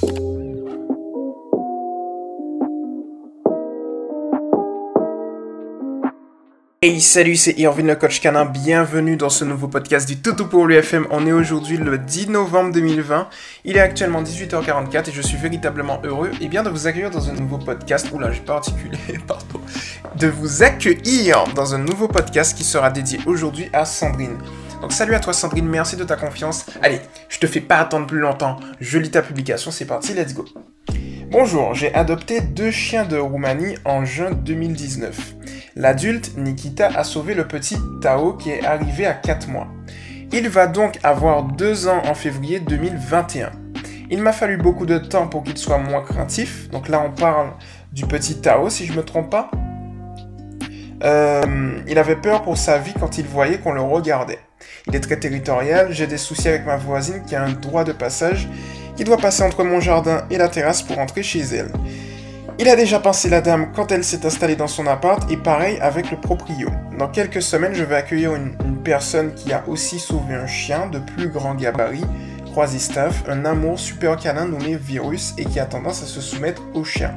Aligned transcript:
Hey 0.00 0.10
salut 7.00 7.34
c'est 7.34 7.58
Irvin 7.58 7.82
le 7.82 7.96
coach 7.96 8.20
canin, 8.20 8.44
bienvenue 8.44 9.16
dans 9.16 9.28
ce 9.28 9.44
nouveau 9.44 9.66
podcast 9.66 10.06
du 10.06 10.18
Toto 10.22 10.46
pour 10.46 10.68
l'UFM. 10.68 11.08
On 11.10 11.26
est 11.26 11.32
aujourd'hui 11.32 11.78
le 11.78 11.98
10 11.98 12.28
novembre 12.28 12.72
2020, 12.74 13.28
il 13.64 13.76
est 13.76 13.80
actuellement 13.80 14.22
18h44 14.22 15.08
et 15.08 15.12
je 15.12 15.20
suis 15.20 15.36
véritablement 15.36 16.00
heureux 16.04 16.30
et 16.40 16.46
bien 16.46 16.62
de 16.62 16.70
vous 16.70 16.86
accueillir 16.86 17.10
dans 17.10 17.28
un 17.28 17.32
nouveau 17.32 17.58
podcast, 17.58 18.08
oula 18.12 18.30
j'ai 18.30 18.42
pas 18.42 18.54
articulé, 18.54 18.98
pardon, 19.26 19.60
de 20.14 20.28
vous 20.28 20.62
accueillir 20.62 21.42
dans 21.56 21.74
un 21.74 21.78
nouveau 21.78 22.06
podcast 22.06 22.56
qui 22.56 22.62
sera 22.62 22.90
dédié 22.90 23.18
aujourd'hui 23.26 23.68
à 23.72 23.84
Sandrine. 23.84 24.38
Donc 24.80 24.92
salut 24.92 25.14
à 25.14 25.20
toi 25.20 25.32
Sandrine, 25.32 25.66
merci 25.66 25.96
de 25.96 26.04
ta 26.04 26.16
confiance. 26.16 26.66
Allez, 26.82 27.00
je 27.28 27.38
te 27.38 27.46
fais 27.46 27.60
pas 27.60 27.78
attendre 27.78 28.06
plus 28.06 28.20
longtemps, 28.20 28.58
je 28.80 28.98
lis 28.98 29.10
ta 29.10 29.22
publication, 29.22 29.70
c'est 29.70 29.86
parti, 29.86 30.14
let's 30.14 30.34
go. 30.34 30.44
Bonjour, 31.30 31.74
j'ai 31.74 31.92
adopté 31.94 32.40
deux 32.40 32.70
chiens 32.70 33.04
de 33.04 33.18
Roumanie 33.18 33.76
en 33.84 34.04
juin 34.04 34.30
2019. 34.30 35.34
L'adulte, 35.76 36.36
Nikita, 36.36 36.86
a 36.86 37.04
sauvé 37.04 37.34
le 37.34 37.46
petit 37.46 37.76
Tao 38.00 38.34
qui 38.34 38.50
est 38.50 38.64
arrivé 38.64 39.04
à 39.04 39.14
4 39.14 39.48
mois. 39.48 39.68
Il 40.32 40.48
va 40.48 40.66
donc 40.66 40.98
avoir 41.02 41.42
2 41.42 41.88
ans 41.88 42.02
en 42.06 42.14
février 42.14 42.60
2021. 42.60 43.50
Il 44.10 44.22
m'a 44.22 44.32
fallu 44.32 44.56
beaucoup 44.56 44.86
de 44.86 44.96
temps 44.96 45.26
pour 45.26 45.42
qu'il 45.42 45.58
soit 45.58 45.78
moins 45.78 46.02
craintif. 46.02 46.70
Donc 46.70 46.88
là, 46.88 47.02
on 47.04 47.10
parle 47.10 47.52
du 47.92 48.06
petit 48.06 48.40
Tao, 48.40 48.70
si 48.70 48.86
je 48.86 48.94
me 48.94 49.02
trompe 49.02 49.30
pas. 49.30 49.50
Euh, 51.04 51.78
il 51.86 51.98
avait 51.98 52.16
peur 52.16 52.42
pour 52.42 52.56
sa 52.56 52.78
vie 52.78 52.94
quand 52.98 53.18
il 53.18 53.26
voyait 53.26 53.58
qu'on 53.58 53.72
le 53.72 53.82
regardait. 53.82 54.38
Il 54.86 54.96
est 54.96 55.00
très 55.00 55.18
territorial, 55.18 55.88
j'ai 55.90 56.06
des 56.06 56.18
soucis 56.18 56.48
avec 56.48 56.64
ma 56.66 56.76
voisine 56.76 57.22
qui 57.26 57.34
a 57.34 57.42
un 57.42 57.52
droit 57.52 57.84
de 57.84 57.92
passage 57.92 58.48
qui 58.96 59.04
doit 59.04 59.18
passer 59.18 59.42
entre 59.42 59.64
mon 59.64 59.80
jardin 59.80 60.24
et 60.30 60.38
la 60.38 60.48
terrasse 60.48 60.82
pour 60.82 60.98
entrer 60.98 61.22
chez 61.22 61.40
elle. 61.40 61.70
Il 62.60 62.68
a 62.68 62.74
déjà 62.74 62.98
pensé 62.98 63.28
la 63.28 63.40
dame 63.40 63.70
quand 63.72 63.92
elle 63.92 64.02
s'est 64.02 64.26
installée 64.26 64.56
dans 64.56 64.66
son 64.66 64.88
appart 64.88 65.30
et 65.30 65.36
pareil 65.36 65.78
avec 65.80 66.10
le 66.10 66.16
proprio. 66.16 66.68
Dans 66.98 67.06
quelques 67.06 67.40
semaines, 67.40 67.74
je 67.74 67.84
vais 67.84 67.94
accueillir 67.94 68.34
une, 68.34 68.56
personne 68.82 69.34
qui 69.34 69.52
a 69.52 69.62
aussi 69.68 69.98
sauvé 69.98 70.34
un 70.34 70.46
chien 70.46 70.86
de 70.86 70.98
plus 70.98 71.28
grand 71.28 71.54
gabarit, 71.54 72.06
Croisistaff, 72.46 73.22
un 73.28 73.44
amour 73.44 73.78
super 73.78 74.16
canin 74.16 74.46
nommé 74.46 74.76
Virus 74.76 75.34
et 75.36 75.44
qui 75.44 75.60
a 75.60 75.66
tendance 75.66 76.02
à 76.02 76.06
se 76.06 76.22
soumettre 76.22 76.62
au 76.74 76.84
chien. 76.84 77.14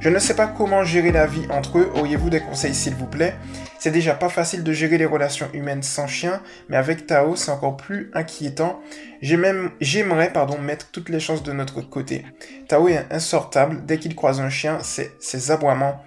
Je 0.00 0.10
ne 0.10 0.18
sais 0.18 0.34
pas 0.34 0.46
comment 0.46 0.84
gérer 0.84 1.10
la 1.10 1.26
vie 1.26 1.46
entre 1.50 1.78
eux, 1.78 1.90
auriez-vous 1.94 2.28
des 2.30 2.40
conseils 2.40 2.74
s'il 2.74 2.94
vous 2.94 3.06
plaît? 3.06 3.34
C'est 3.78 3.90
déjà 3.90 4.14
pas 4.14 4.28
facile 4.28 4.64
de 4.64 4.72
gérer 4.72 4.98
les 4.98 5.06
relations 5.06 5.48
humaines 5.52 5.82
sans 5.82 6.06
chien, 6.06 6.42
mais 6.68 6.76
avec 6.76 7.06
Tao 7.06 7.36
c'est 7.36 7.50
encore 7.50 7.76
plus 7.76 8.10
inquiétant. 8.14 8.80
J'aimerais 9.22 10.32
mettre 10.60 10.90
toutes 10.90 11.08
les 11.08 11.20
chances 11.20 11.42
de 11.42 11.52
notre 11.52 11.80
côté. 11.82 12.24
Tao 12.68 12.88
est 12.88 13.06
insortable, 13.10 13.84
dès 13.86 13.98
qu'il 13.98 14.14
croise 14.14 14.40
un 14.40 14.50
chien, 14.50 14.78
ses 14.82 15.50
aboiements 15.50 16.02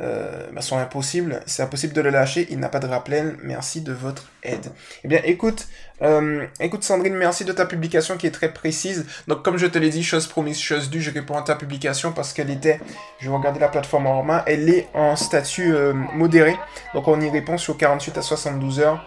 euh, 0.00 0.46
bah, 0.52 0.62
sont 0.62 0.78
impossibles. 0.78 1.40
C'est 1.46 1.62
impossible 1.62 1.92
de 1.92 2.00
le 2.00 2.10
lâcher. 2.10 2.46
Il 2.50 2.58
n'a 2.58 2.68
pas 2.70 2.78
de 2.78 2.86
rappel. 2.86 3.36
Merci 3.42 3.82
de 3.82 3.92
votre 3.92 4.30
aide. 4.42 4.72
Eh 5.04 5.08
bien, 5.08 5.20
écoute, 5.24 5.68
euh, 6.02 6.46
écoute 6.60 6.82
Sandrine, 6.82 7.14
merci 7.14 7.44
de 7.44 7.52
ta 7.52 7.66
publication 7.66 8.16
qui 8.16 8.26
est 8.26 8.30
très 8.30 8.52
précise. 8.52 9.06
Donc, 9.28 9.42
comme 9.42 9.58
je 9.58 9.66
te 9.66 9.78
l'ai 9.78 9.90
dit, 9.90 10.02
chose 10.02 10.26
promise, 10.26 10.58
chose 10.58 10.90
due, 10.90 11.00
je 11.00 11.10
réponds 11.10 11.36
à 11.36 11.42
ta 11.42 11.54
publication 11.54 12.12
parce 12.12 12.32
qu'elle 12.32 12.50
était, 12.50 12.80
je 13.18 13.28
vais 13.28 13.36
regarder 13.36 13.60
la 13.60 13.68
plateforme 13.68 14.06
en 14.06 14.22
main, 14.22 14.42
elle 14.46 14.68
est 14.68 14.88
en 14.94 15.16
statut 15.16 15.74
euh, 15.74 15.92
modéré. 15.92 16.56
Donc, 16.94 17.08
on 17.08 17.20
y 17.20 17.28
répond 17.28 17.58
sur 17.58 17.76
48 17.76 18.18
à 18.18 18.22
72 18.22 18.80
heures. 18.80 19.04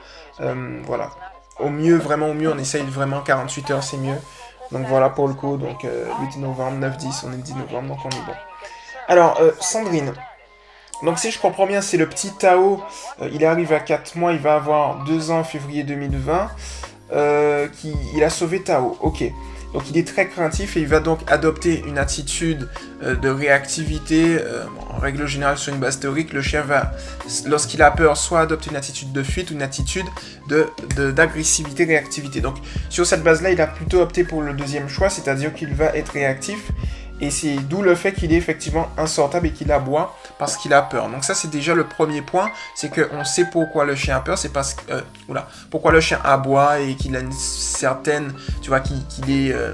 voilà. 0.86 1.10
Au 1.60 1.70
mieux, 1.70 1.98
vraiment 1.98 2.30
au 2.30 2.34
mieux, 2.34 2.52
on 2.52 2.58
essaye 2.58 2.84
vraiment 2.84 3.22
48 3.22 3.72
heures, 3.72 3.84
c'est 3.84 3.98
mieux. 3.98 4.18
Donc 4.72 4.88
voilà 4.88 5.10
pour 5.10 5.28
le 5.28 5.36
coup, 5.36 5.58
donc 5.58 5.84
8 5.84 6.38
novembre, 6.38 6.80
9-10, 6.80 7.26
on 7.28 7.34
est 7.34 7.36
le 7.36 7.44
10 7.44 7.56
novembre, 7.58 7.90
donc 7.90 8.00
on 8.04 8.10
est 8.10 8.26
bon. 8.26 8.34
Alors, 9.08 9.40
Sandrine, 9.60 10.14
donc 11.02 11.20
si 11.20 11.32
je 11.32 11.40
comprends 11.40 11.66
bien, 11.66 11.82
c'est 11.82 11.98
le 11.98 12.08
petit 12.08 12.32
Tao, 12.32 12.82
euh, 13.22 13.30
il 13.34 13.44
arrive 13.46 13.74
à 13.74 13.80
4 13.80 14.16
mois, 14.16 14.34
il 14.34 14.40
va 14.40 14.56
avoir 14.56 15.04
2 15.04 15.32
ans 15.32 15.40
en 15.40 15.44
février 15.44 15.84
2020, 15.84 16.50
euh, 17.12 17.68
qui, 17.68 17.94
il 18.16 18.24
a 18.24 18.30
sauvé 18.30 18.62
Tao, 18.62 18.98
ok. 19.02 19.24
Donc 19.74 19.90
il 19.90 19.98
est 19.98 20.08
très 20.08 20.28
craintif 20.28 20.78
et 20.78 20.82
il 20.82 20.88
va 20.88 21.00
donc 21.00 21.20
adopter 21.26 21.84
une 21.88 21.98
attitude 21.98 22.70
euh, 23.02 23.16
de 23.16 23.28
réactivité, 23.28 24.38
en 24.92 25.00
règle 25.00 25.26
générale 25.26 25.58
sur 25.58 25.74
une 25.74 25.80
base 25.80 26.00
théorique, 26.00 26.32
le 26.32 26.44
chien 26.44 26.62
va, 26.62 26.92
lorsqu'il 27.48 27.82
a 27.82 27.90
peur, 27.92 28.16
soit 28.16 28.40
adopter 28.40 28.70
une 28.70 28.76
attitude 28.76 29.12
de 29.12 29.24
fuite 29.24 29.50
ou 29.50 29.56
une 29.56 29.64
attitude 29.64 30.06
d'agressivité, 30.48 31.86
de, 31.86 31.90
réactivité. 31.90 32.40
Donc 32.40 32.58
sur 32.90 33.06
cette 33.06 33.24
base-là, 33.24 33.52
il 33.52 33.60
a 33.60 33.68
plutôt 33.68 34.00
opté 34.00 34.24
pour 34.24 34.42
le 34.42 34.54
deuxième 34.54 34.88
choix, 34.88 35.10
c'est-à-dire 35.10 35.54
qu'il 35.54 35.74
va 35.74 35.88
être 35.98 36.14
réactif 36.14 36.72
et 37.24 37.32
c'est 37.32 37.56
d'où 37.56 37.82
le 37.82 37.96
fait 37.96 38.12
qu'il 38.12 38.34
est 38.34 38.36
effectivement 38.36 38.90
insortable 38.98 39.48
et 39.48 39.52
qu'il 39.52 39.72
aboie 39.72 40.14
parce 40.38 40.58
qu'il 40.58 40.74
a 40.74 40.82
peur. 40.82 41.08
Donc 41.10 41.24
ça 41.24 41.34
c'est 41.34 41.50
déjà 41.50 41.74
le 41.74 41.86
premier 41.86 42.22
point, 42.22 42.52
c'est 42.76 42.94
qu'on 42.94 43.24
sait 43.24 43.46
pourquoi 43.50 43.86
le 43.86 43.96
chien 43.96 44.18
a 44.18 44.20
peur, 44.20 44.38
c'est 44.38 44.52
parce 44.52 44.74
que... 44.74 44.92
Euh, 44.92 45.02
oula, 45.30 45.48
pourquoi 45.72 45.94
le 45.94 46.02
chien 46.02 46.20
aboie 46.26 46.80
et 46.80 46.96
qu'il 46.96 47.16
a 47.16 47.20
une 47.20 47.32
certaine... 47.32 48.34
Tu 48.62 48.68
vois, 48.68 48.82
qu'il 48.82 49.32
est... 49.32 49.54
Euh, 49.54 49.74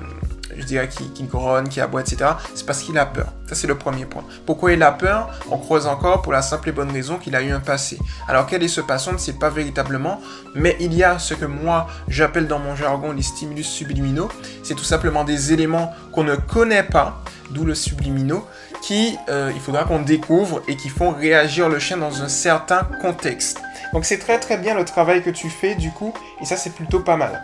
je 0.60 0.66
dirais 0.66 0.88
qu'il 0.90 1.28
grogne, 1.28 1.68
qu'il 1.68 1.82
aboie, 1.82 2.02
etc. 2.02 2.32
C'est 2.54 2.66
parce 2.66 2.82
qu'il 2.82 2.98
a 2.98 3.06
peur. 3.06 3.28
Ça, 3.48 3.56
c'est 3.56 3.68
le 3.68 3.78
premier 3.78 4.06
point. 4.06 4.24
Pourquoi 4.46 4.74
il 4.74 4.84
a 4.84 4.92
peur? 4.92 5.30
On 5.50 5.58
creuse 5.58 5.88
encore 5.88 6.22
pour 6.22 6.34
la 6.34 6.42
simple 6.42 6.70
et 6.70 6.72
bonne 6.72 6.92
raison 6.92 7.18
qu'il 7.18 7.36
a 7.36 7.42
eu 7.42 7.52
un 7.52 7.60
passé. 7.60 7.98
Alors, 8.28 8.46
quel 8.46 8.64
est 8.64 8.68
ce 8.68 8.82
passé? 8.82 9.10
On 9.10 9.14
ne 9.14 9.18
sait 9.18 9.34
pas 9.34 9.50
véritablement, 9.50 10.22
mais 10.56 10.76
il 10.80 10.94
y 10.94 11.04
a 11.04 11.20
ce 11.20 11.34
que 11.34 11.46
moi, 11.46 11.88
j'appelle 12.08 12.48
dans 12.48 12.60
mon 12.60 12.76
jargon 12.76 13.12
les 13.12 13.24
stimulus 13.24 13.68
subliminaux. 13.68 14.30
C'est 14.64 14.76
tout 14.76 14.84
simplement 14.84 15.24
des 15.24 15.54
éléments 15.54 15.94
qu'on 16.12 16.24
ne 16.24 16.36
connaît 16.36 16.84
pas, 16.84 17.24
d'où 17.52 17.66
le 17.66 17.76
subliminaux, 17.76 18.46
qui, 18.82 19.18
euh, 19.30 19.52
il 19.54 19.60
faudra 19.60 19.84
qu'on 19.84 20.02
découvre 20.02 20.62
et 20.68 20.76
qui 20.76 20.90
font 20.90 21.12
réagir 21.12 21.70
le 21.70 21.80
chien 21.80 21.98
dans 21.98 22.22
un 22.22 22.30
certain 22.30 22.88
contexte. 23.02 23.62
Donc 23.94 24.06
c'est 24.06 24.20
très 24.20 24.40
très 24.40 24.58
bien 24.58 24.76
le 24.76 24.86
travail 24.86 25.24
que 25.24 25.30
tu 25.30 25.50
fais 25.50 25.76
du 25.76 25.92
coup, 25.92 26.14
et 26.42 26.46
ça 26.46 26.56
c'est 26.56 26.70
plutôt 26.70 27.00
pas 27.00 27.18
mal. 27.18 27.44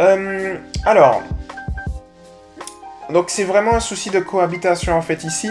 Euh, 0.00 0.56
alors, 0.86 1.22
donc 3.12 3.30
c'est 3.30 3.44
vraiment 3.44 3.74
un 3.74 3.80
souci 3.80 4.10
de 4.10 4.20
cohabitation 4.20 4.94
en 4.96 5.02
fait 5.02 5.24
ici. 5.24 5.48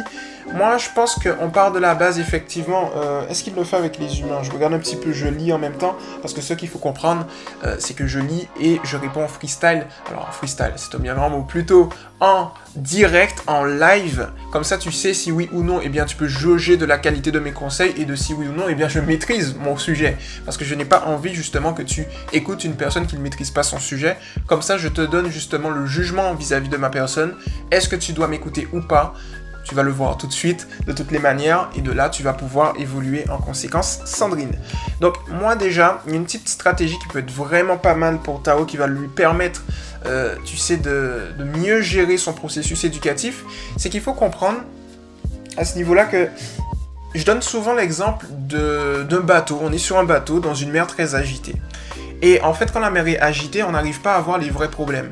Moi, 0.53 0.77
je 0.77 0.87
pense 0.95 1.15
qu'on 1.15 1.49
part 1.49 1.71
de 1.71 1.79
la 1.79 1.95
base, 1.95 2.19
effectivement. 2.19 2.91
Euh, 2.95 3.27
est-ce 3.27 3.43
qu'il 3.43 3.55
le 3.55 3.63
fait 3.63 3.77
avec 3.77 3.99
les 3.99 4.19
humains? 4.19 4.41
Je 4.41 4.51
regarde 4.51 4.73
un 4.73 4.79
petit 4.79 4.95
peu, 4.95 5.11
je 5.11 5.27
lis 5.27 5.53
en 5.53 5.59
même 5.59 5.77
temps, 5.77 5.95
parce 6.21 6.33
que 6.33 6.41
ce 6.41 6.53
qu'il 6.53 6.69
faut 6.69 6.79
comprendre, 6.79 7.25
euh, 7.63 7.75
c'est 7.79 7.93
que 7.93 8.07
je 8.07 8.19
lis 8.19 8.47
et 8.59 8.79
je 8.83 8.97
réponds 8.97 9.23
en 9.23 9.27
freestyle. 9.27 9.85
Alors, 10.09 10.33
freestyle, 10.33 10.73
c'est 10.77 10.95
un 10.95 10.99
bien 10.99 11.15
grand 11.15 11.29
mot, 11.29 11.43
plutôt 11.43 11.89
en 12.19 12.51
direct, 12.75 13.43
en 13.47 13.63
live. 13.63 14.29
Comme 14.51 14.63
ça, 14.63 14.77
tu 14.77 14.91
sais 14.91 15.13
si 15.13 15.31
oui 15.31 15.49
ou 15.53 15.63
non, 15.63 15.79
eh 15.81 15.89
bien, 15.89 16.05
tu 16.05 16.15
peux 16.15 16.27
jauger 16.27 16.77
de 16.77 16.85
la 16.85 16.97
qualité 16.97 17.31
de 17.31 17.39
mes 17.39 17.51
conseils 17.51 17.93
et 17.97 18.05
de 18.05 18.15
si 18.15 18.33
oui 18.33 18.47
ou 18.47 18.53
non, 18.53 18.65
eh 18.67 18.75
bien, 18.75 18.87
je 18.87 18.99
maîtrise 18.99 19.55
mon 19.55 19.77
sujet. 19.77 20.17
Parce 20.45 20.57
que 20.57 20.65
je 20.65 20.75
n'ai 20.75 20.85
pas 20.85 21.03
envie, 21.05 21.33
justement, 21.33 21.73
que 21.73 21.83
tu 21.83 22.05
écoutes 22.33 22.63
une 22.63 22.75
personne 22.75 23.05
qui 23.05 23.15
ne 23.15 23.21
maîtrise 23.21 23.51
pas 23.51 23.63
son 23.63 23.79
sujet. 23.79 24.17
Comme 24.47 24.61
ça, 24.61 24.77
je 24.77 24.87
te 24.87 25.01
donne, 25.01 25.29
justement, 25.29 25.69
le 25.69 25.85
jugement 25.85 26.33
vis-à-vis 26.33 26.67
-vis 26.67 26.71
de 26.71 26.77
ma 26.77 26.89
personne. 26.89 27.35
Est-ce 27.71 27.87
que 27.87 27.95
tu 27.95 28.13
dois 28.13 28.27
m'écouter 28.27 28.67
ou 28.73 28.81
pas? 28.81 29.13
Tu 29.69 29.75
vas 29.75 29.83
le 29.83 29.91
voir 29.91 30.17
tout 30.17 30.25
de 30.25 30.33
suite, 30.33 30.67
de 30.87 30.93
toutes 30.93 31.11
les 31.11 31.19
manières, 31.19 31.69
et 31.75 31.81
de 31.81 31.91
là, 31.91 32.09
tu 32.09 32.23
vas 32.23 32.33
pouvoir 32.33 32.73
évoluer 32.79 33.29
en 33.29 33.37
conséquence, 33.37 33.99
Sandrine. 34.03 34.57
Donc, 34.99 35.13
moi 35.29 35.55
déjà, 35.55 36.01
il 36.07 36.11
y 36.11 36.15
a 36.15 36.17
une 36.17 36.25
petite 36.25 36.49
stratégie 36.49 36.97
qui 36.97 37.07
peut 37.07 37.19
être 37.19 37.31
vraiment 37.31 37.77
pas 37.77 37.93
mal 37.93 38.17
pour 38.17 38.41
Tao, 38.41 38.65
qui 38.65 38.77
va 38.77 38.87
lui 38.87 39.07
permettre, 39.07 39.61
euh, 40.07 40.35
tu 40.43 40.57
sais, 40.57 40.77
de, 40.77 41.27
mieux 41.55 41.81
gérer 41.81 42.17
son 42.17 42.33
processus 42.33 42.83
éducatif. 42.83 43.43
C'est 43.77 43.89
qu'il 43.89 44.01
faut 44.01 44.13
comprendre, 44.13 44.57
à 45.55 45.65
ce 45.65 45.77
niveau-là, 45.77 46.05
que 46.05 46.29
je 47.13 47.23
donne 47.23 47.43
souvent 47.43 47.75
l'exemple 47.75 48.25
d'un 48.31 49.19
bateau. 49.19 49.59
On 49.61 49.71
est 49.71 49.77
sur 49.77 49.99
un 49.99 50.03
bateau 50.03 50.39
dans 50.39 50.55
une 50.55 50.71
mer 50.71 50.87
très 50.87 51.13
agitée. 51.13 51.55
Et 52.23 52.41
en 52.41 52.55
fait, 52.55 52.71
quand 52.73 52.79
la 52.79 52.89
mer 52.89 53.07
est 53.07 53.19
agitée, 53.19 53.61
on 53.61 53.71
n'arrive 53.71 54.01
pas 54.01 54.15
à 54.15 54.21
voir 54.21 54.39
les 54.39 54.49
vrais 54.49 54.69
problèmes. 54.69 55.11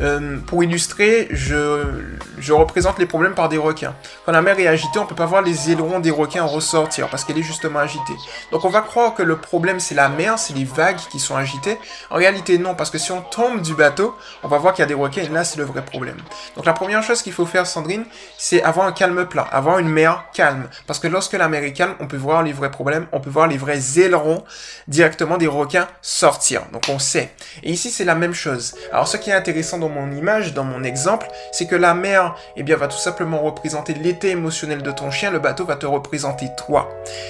Euh, 0.00 0.38
pour 0.46 0.62
illustrer, 0.62 1.28
je, 1.30 2.52
représente 2.52 2.98
les 2.98 3.06
problèmes 3.06 3.34
par 3.34 3.48
des 3.48 3.56
requins. 3.56 3.94
Quand 4.24 4.32
la 4.32 4.42
mer 4.42 4.58
est 4.58 4.66
agitée, 4.66 4.98
on 4.98 5.04
ne 5.04 5.08
peut 5.08 5.14
pas 5.14 5.26
voir 5.26 5.42
les 5.42 5.70
ailerons 5.70 6.00
des 6.00 6.10
requins 6.10 6.44
ressortir 6.44 7.08
parce 7.08 7.24
qu'elle 7.24 7.38
est 7.38 7.42
justement 7.42 7.78
agitée. 7.78 8.14
Donc 8.52 8.64
on 8.64 8.68
va 8.68 8.82
croire 8.82 9.14
que 9.14 9.22
le 9.22 9.36
problème 9.36 9.80
c'est 9.80 9.94
la 9.94 10.08
mer, 10.08 10.38
c'est 10.38 10.54
les 10.54 10.64
vagues 10.64 10.98
qui 11.10 11.18
sont 11.18 11.36
agitées. 11.36 11.78
En 12.10 12.16
réalité 12.16 12.58
non, 12.58 12.74
parce 12.74 12.90
que 12.90 12.98
si 12.98 13.10
on 13.12 13.22
tombe 13.22 13.62
du 13.62 13.74
bateau, 13.74 14.14
on 14.42 14.48
va 14.48 14.58
voir 14.58 14.74
qu'il 14.74 14.82
y 14.82 14.84
a 14.84 14.88
des 14.88 14.94
requins 14.94 15.22
et 15.22 15.28
là 15.28 15.44
c'est 15.44 15.58
le 15.58 15.64
vrai 15.64 15.84
problème. 15.84 16.16
Donc 16.56 16.66
la 16.66 16.72
première 16.72 17.02
chose 17.02 17.22
qu'il 17.22 17.32
faut 17.32 17.46
faire, 17.46 17.66
Sandrine, 17.66 18.04
c'est 18.36 18.62
avoir 18.62 18.86
un 18.86 18.92
calme 18.92 19.26
plat, 19.26 19.48
avoir 19.50 19.78
une 19.78 19.88
mer 19.88 20.24
calme. 20.32 20.68
Parce 20.86 20.98
que 20.98 21.08
lorsque 21.08 21.32
la 21.32 21.48
mer 21.48 21.64
est 21.64 21.72
calme, 21.72 21.94
on 22.00 22.06
peut 22.06 22.16
voir 22.16 22.42
les 22.42 22.52
vrais 22.52 22.70
problèmes, 22.70 23.06
on 23.12 23.20
peut 23.20 23.30
voir 23.30 23.46
les 23.46 23.56
vrais 23.56 23.98
ailerons 23.98 24.44
directement 24.88 25.38
des 25.38 25.46
requins 25.46 25.88
sortir. 26.02 26.62
Donc 26.72 26.84
on 26.88 26.98
sait. 26.98 27.32
Et 27.62 27.72
ici 27.72 27.90
c'est 27.90 28.04
la 28.04 28.14
même 28.14 28.34
chose. 28.34 28.74
Alors 28.92 29.08
ce 29.08 29.16
qui 29.16 29.30
est 29.30 29.34
intéressant 29.34 29.78
dans 29.78 29.85
mon 29.88 30.10
image, 30.12 30.54
dans 30.54 30.64
mon 30.64 30.84
exemple, 30.84 31.28
c'est 31.52 31.66
que 31.66 31.76
la 31.76 31.94
mer, 31.94 32.34
eh 32.56 32.62
bien, 32.62 32.76
va 32.76 32.88
tout 32.88 32.98
simplement 32.98 33.40
représenter 33.42 33.94
l'état 33.94 34.28
émotionnel 34.28 34.82
de 34.82 34.90
ton 34.90 35.10
chien, 35.10 35.30
le 35.30 35.38
bateau 35.38 35.64
va 35.64 35.76
te 35.76 35.86
représenter 35.86 36.48
toi. 36.56 36.88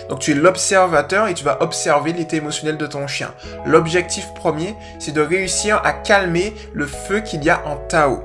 Donc 0.09 0.21
tu 0.21 0.33
es 0.33 0.35
l'observateur 0.35 1.29
et 1.29 1.35
tu 1.35 1.45
vas 1.45 1.63
observer 1.63 2.13
l'état 2.13 2.37
émotionnel 2.37 2.77
de 2.77 2.87
ton 2.87 3.07
chien. 3.07 3.33
L'objectif 3.65 4.33
premier, 4.35 4.75
c'est 4.99 5.13
de 5.13 5.21
réussir 5.21 5.81
à 5.85 5.93
calmer 5.93 6.55
le 6.73 6.87
feu 6.87 7.21
qu'il 7.21 7.45
y 7.45 7.51
a 7.51 7.63
en 7.67 7.77
Tao. 7.77 8.23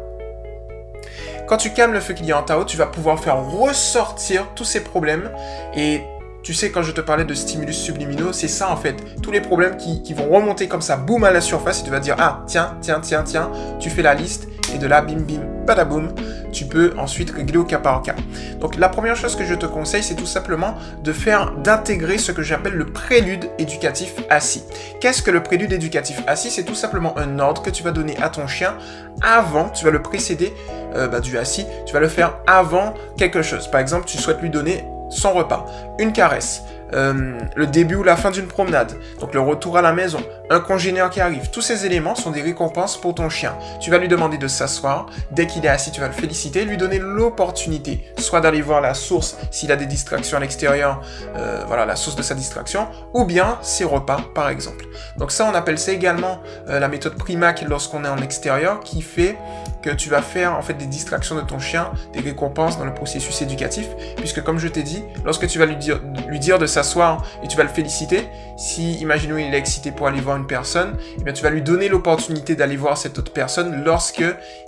Quand 1.48 1.58
tu 1.58 1.74
calmes 1.74 1.94
le 1.94 2.00
feu 2.00 2.14
qu'il 2.14 2.26
y 2.26 2.32
a 2.32 2.40
en 2.40 2.44
Tao, 2.44 2.64
tu 2.64 2.78
vas 2.78 2.86
pouvoir 2.86 3.20
faire 3.20 3.44
ressortir 3.44 4.48
tous 4.56 4.64
ces 4.64 4.84
problèmes 4.84 5.30
et 5.76 6.02
tu 6.44 6.54
sais, 6.54 6.72
quand 6.72 6.82
je 6.82 6.92
te 6.92 7.02
parlais 7.02 7.26
de 7.26 7.34
stimulus 7.34 7.78
subliminaux, 7.78 8.34
c'est 8.34 8.48
ça 8.48 8.72
en 8.72 8.78
fait. 8.78 8.96
Tous 9.22 9.32
les 9.32 9.42
problèmes 9.42 9.78
qui, 9.78 10.14
vont 10.14 10.30
remonter 10.30 10.68
comme 10.68 10.82
ça, 10.82 10.98
boum 10.98 11.24
à 11.24 11.32
la 11.32 11.42
surface, 11.42 11.82
et 11.82 11.84
tu 11.84 11.90
vas 11.90 12.00
dire, 12.00 12.16
ah, 12.20 12.44
tiens, 12.48 12.76
tiens, 12.82 13.00
tiens, 13.00 13.24
tiens, 13.24 13.52
tu 13.80 13.90
fais 13.90 14.02
la 14.02 14.14
liste, 14.14 14.48
et 14.74 14.78
de 14.78 14.88
là, 14.88 15.02
bim, 15.02 15.20
bim, 15.20 15.42
badaboum, 15.66 16.10
tu 16.52 16.66
peux 16.66 16.94
ensuite 16.98 17.32
régler 17.32 17.58
au 17.58 17.64
cas 17.64 17.78
par 17.78 18.02
cas. 18.02 18.16
Donc 18.60 18.78
la 18.78 18.90
première 18.90 19.16
chose 19.16 19.36
que 19.36 19.46
je 19.46 19.56
te 19.56 19.66
conseille, 19.66 20.04
c'est 20.04 20.16
tout 20.16 20.26
simplement 20.26 20.76
de 21.04 21.14
faire, 21.14 21.52
d'intégrer 21.52 22.18
ce 22.18 22.32
que 22.32 22.42
j'appelle 22.42 22.74
le 22.74 22.86
prélude 22.86 23.50
éducatif 23.58 24.14
assis. 24.30 24.64
Qu'est-ce 25.00 25.22
que 25.22 25.32
le 25.32 25.44
prélude 25.44 25.72
éducatif 25.72 26.22
assis? 26.28 26.52
C'est 26.52 26.64
tout 26.64 26.76
simplement 26.76 27.18
un 27.18 27.40
ordre 27.40 27.62
que 27.62 27.70
tu 27.70 27.84
vas 27.84 27.92
donner 27.92 28.18
à 28.22 28.30
ton 28.30 28.48
chien 28.48 28.76
avant, 29.22 29.70
tu 29.70 29.86
vas 29.86 29.92
le 29.92 30.02
précéder 30.02 30.54
euh, 30.96 31.08
bah, 31.08 31.20
du 31.20 31.38
assis, 31.38 31.66
tu 31.86 31.94
vas 31.94 32.00
le 32.00 32.10
faire 32.10 32.38
avant 32.48 32.94
quelque 33.18 33.42
chose. 33.42 33.70
Par 33.70 33.80
exemple, 33.80 34.06
tu 34.06 34.18
souhaites 34.18 34.42
lui 34.42 34.50
donner 34.50 34.84
son 35.12 35.34
repas, 35.34 35.66
une 36.00 36.14
caresse, 36.14 36.64
euh, 36.94 37.40
le 37.56 37.68
début 37.68 37.96
ou 37.96 38.04
la 38.04 38.18
fin 38.18 38.32
d'une 38.32 38.48
promenade, 38.48 38.94
donc 39.20 39.34
le 39.34 39.40
retour 39.40 39.78
à 39.78 39.82
la 39.82 39.94
maison, 39.94 40.20
un 40.50 40.60
congénère 40.60 41.10
qui 41.10 41.22
arrive, 41.22 41.50
tous 41.50 41.62
ces 41.62 41.86
éléments 41.86 42.16
sont 42.16 42.32
des 42.32 42.42
récompenses 42.42 43.00
pour 43.00 43.16
ton 43.16 43.30
chien. 43.30 43.56
Tu 43.80 43.92
vas 43.92 43.98
lui 43.98 44.10
demander 44.10 44.38
de 44.38 44.48
s'asseoir, 44.48 45.06
dès 45.32 45.48
qu'il 45.48 45.66
est 45.66 45.70
assis, 45.70 45.92
tu 45.92 46.02
vas 46.02 46.08
le 46.08 46.14
féliciter, 46.14 46.66
lui 46.66 46.76
donner 46.76 47.00
l'opportunité, 47.00 48.04
soit 48.18 48.42
d'aller 48.42 48.62
voir 48.62 48.82
la 48.82 48.94
source 48.94 49.38
s'il 49.52 49.72
a 49.72 49.78
des 49.78 49.86
distractions 49.86 50.36
à 50.36 50.42
l'extérieur, 50.42 51.02
euh, 51.38 51.64
voilà 51.66 51.86
la 51.86 51.96
source 51.96 52.18
de 52.18 52.24
sa 52.24 52.36
distraction, 52.36 52.88
ou 53.14 53.24
bien 53.24 53.58
ses 53.62 53.86
repas 53.86 54.22
par 54.36 54.50
exemple. 54.50 54.86
Donc 55.18 55.32
ça 55.32 55.48
on 55.50 55.56
appelle 55.56 55.80
ça 55.80 55.94
également 55.94 56.42
euh, 56.68 56.80
la 56.80 56.90
méthode 56.90 57.16
Primac 57.16 57.62
lorsqu'on 57.62 58.04
est 58.04 58.10
en 58.10 58.18
extérieur 58.18 58.82
qui 58.82 59.02
fait 59.02 59.38
que 59.82 59.90
tu 59.90 60.10
vas 60.10 60.22
faire 60.22 60.54
en 60.54 60.62
fait 60.62 60.74
des 60.74 60.86
distractions 60.86 61.36
de 61.36 61.42
ton 61.42 61.60
chien, 61.60 61.92
des 62.14 62.20
récompenses 62.20 62.78
dans 62.78 62.86
le 62.86 62.94
processus 62.94 63.42
éducatif, 63.42 63.88
puisque 64.18 64.44
comme 64.44 64.60
je 64.60 64.68
t'ai 64.68 64.84
dit, 64.84 65.04
lorsque 65.26 65.48
tu 65.48 65.60
vas 65.60 65.66
lui 65.66 65.78
dire, 65.78 66.60
de 66.60 66.66
s'asseoir 66.66 67.26
et 67.44 67.48
tu 67.48 67.58
vas 67.58 67.64
le 67.64 67.70
féliciter, 67.70 68.28
si 68.58 68.96
imaginons 68.96 69.38
il 69.38 69.54
est 69.54 69.58
excité 69.58 69.92
pour 69.92 70.08
aller 70.08 70.22
voir 70.22 70.38
une 70.38 70.48
personne, 70.48 70.98
eh 71.26 71.34
tu 71.34 71.44
vas 71.44 71.50
lui 71.50 71.62
donner 71.62 71.88
l'opportunité 71.88 72.56
d'aller 72.56 72.78
voir 72.78 72.98
cette 72.98 73.18
autre 73.18 73.32
personne 73.32 73.84
lorsque 73.84 74.24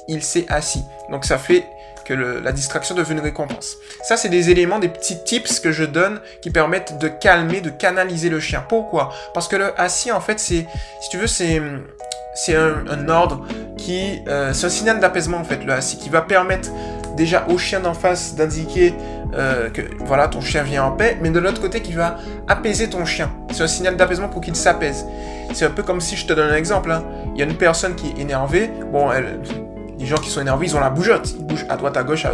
il 0.07 0.23
s'est 0.23 0.45
assis. 0.49 0.83
Donc 1.09 1.25
ça 1.25 1.37
fait 1.37 1.65
que 2.03 2.13
la 2.13 2.51
distraction 2.51 2.95
devient 2.95 3.13
une 3.13 3.19
récompense. 3.19 3.77
Ça, 4.03 4.17
c'est 4.17 4.29
des 4.29 4.49
éléments, 4.49 4.79
des 4.79 4.89
petits 4.89 5.23
tips 5.23 5.59
que 5.59 5.71
je 5.71 5.83
donne 5.83 6.19
qui 6.41 6.51
permettent 6.51 6.97
de 6.97 7.07
calmer, 7.07 7.61
de 7.61 7.69
canaliser 7.69 8.29
le 8.29 8.39
chien. 8.39 8.63
Pourquoi? 8.67 9.13
Parce 9.33 9.47
que 9.47 9.55
le 9.55 9.79
assis, 9.79 10.11
en 10.11 10.21
fait, 10.21 10.39
c'est, 10.39 10.67
si 11.01 11.09
tu 11.09 11.17
veux, 11.17 11.27
c'est 11.27 11.61
c'est 12.33 12.55
un, 12.55 13.09
ordre 13.09 13.45
qui... 13.77 14.21
Euh, 14.27 14.53
c'est 14.53 14.67
un 14.67 14.69
signal 14.69 14.99
d'apaisement 14.99 15.37
en 15.37 15.43
fait, 15.43 15.63
le 15.63 15.73
assis, 15.73 15.97
qui 15.97 16.09
va 16.09 16.21
permettre 16.21 16.69
déjà 17.15 17.45
au 17.47 17.57
chien 17.57 17.79
d'en 17.79 17.93
face 17.93 18.35
d'indiquer 18.35 18.93
euh, 19.35 19.69
que 19.69 19.81
voilà, 19.99 20.27
ton 20.27 20.41
chien 20.41 20.63
vient 20.63 20.83
en 20.85 20.91
paix, 20.91 21.17
mais 21.21 21.29
de 21.29 21.39
l'autre 21.39 21.61
côté 21.61 21.81
qui 21.81 21.93
va 21.93 22.17
apaiser 22.47 22.89
ton 22.89 23.05
chien. 23.05 23.31
C'est 23.51 23.63
un 23.63 23.67
signal 23.67 23.97
d'apaisement 23.97 24.29
pour 24.29 24.41
qu'il 24.41 24.55
s'apaise. 24.55 25.05
C'est 25.53 25.65
un 25.65 25.71
peu 25.71 25.83
comme 25.83 26.01
si 26.01 26.15
je 26.15 26.25
te 26.25 26.33
donne 26.33 26.51
un 26.51 26.55
exemple. 26.55 26.91
Hein. 26.91 27.03
Il 27.33 27.39
y 27.39 27.43
a 27.43 27.45
une 27.45 27.57
personne 27.57 27.95
qui 27.95 28.07
est 28.07 28.21
énervée, 28.21 28.71
bon, 28.91 29.09
les 29.99 30.05
gens 30.05 30.17
qui 30.17 30.29
sont 30.29 30.41
énervés, 30.41 30.67
ils 30.67 30.75
ont 30.75 30.79
la 30.79 30.89
bougeotte, 30.89 31.33
ils 31.37 31.45
bougent 31.45 31.65
à 31.69 31.77
droite, 31.77 31.97
à 31.97 32.03
gauche, 32.03 32.25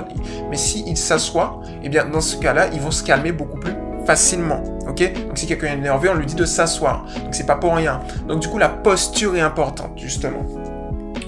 mais 0.50 0.57
s'ils 0.57 0.98
s'assoient, 0.98 1.62
eh 1.84 1.90
bien 1.90 2.06
dans 2.06 2.22
ce 2.22 2.38
cas-là, 2.38 2.68
ils 2.74 2.80
vont 2.80 2.92
se 2.92 3.04
calmer 3.04 3.31
beaucoup 3.31 3.57
plus 3.57 3.74
facilement. 4.10 4.64
Ok? 4.88 5.04
Donc 5.28 5.38
si 5.38 5.46
quelqu'un 5.46 5.68
est 5.68 5.78
énervé, 5.78 6.10
on 6.10 6.16
lui 6.16 6.26
dit 6.26 6.34
de 6.34 6.46
s'asseoir. 6.46 7.06
Donc 7.24 7.36
c'est 7.36 7.46
pas 7.46 7.58
pour 7.58 7.76
rien. 7.76 8.02
Donc 8.28 8.40
du 8.40 8.48
coup, 8.48 8.58
la 8.58 8.70
posture 8.70 9.36
est 9.36 9.42
importante, 9.42 9.92
justement. 9.98 10.44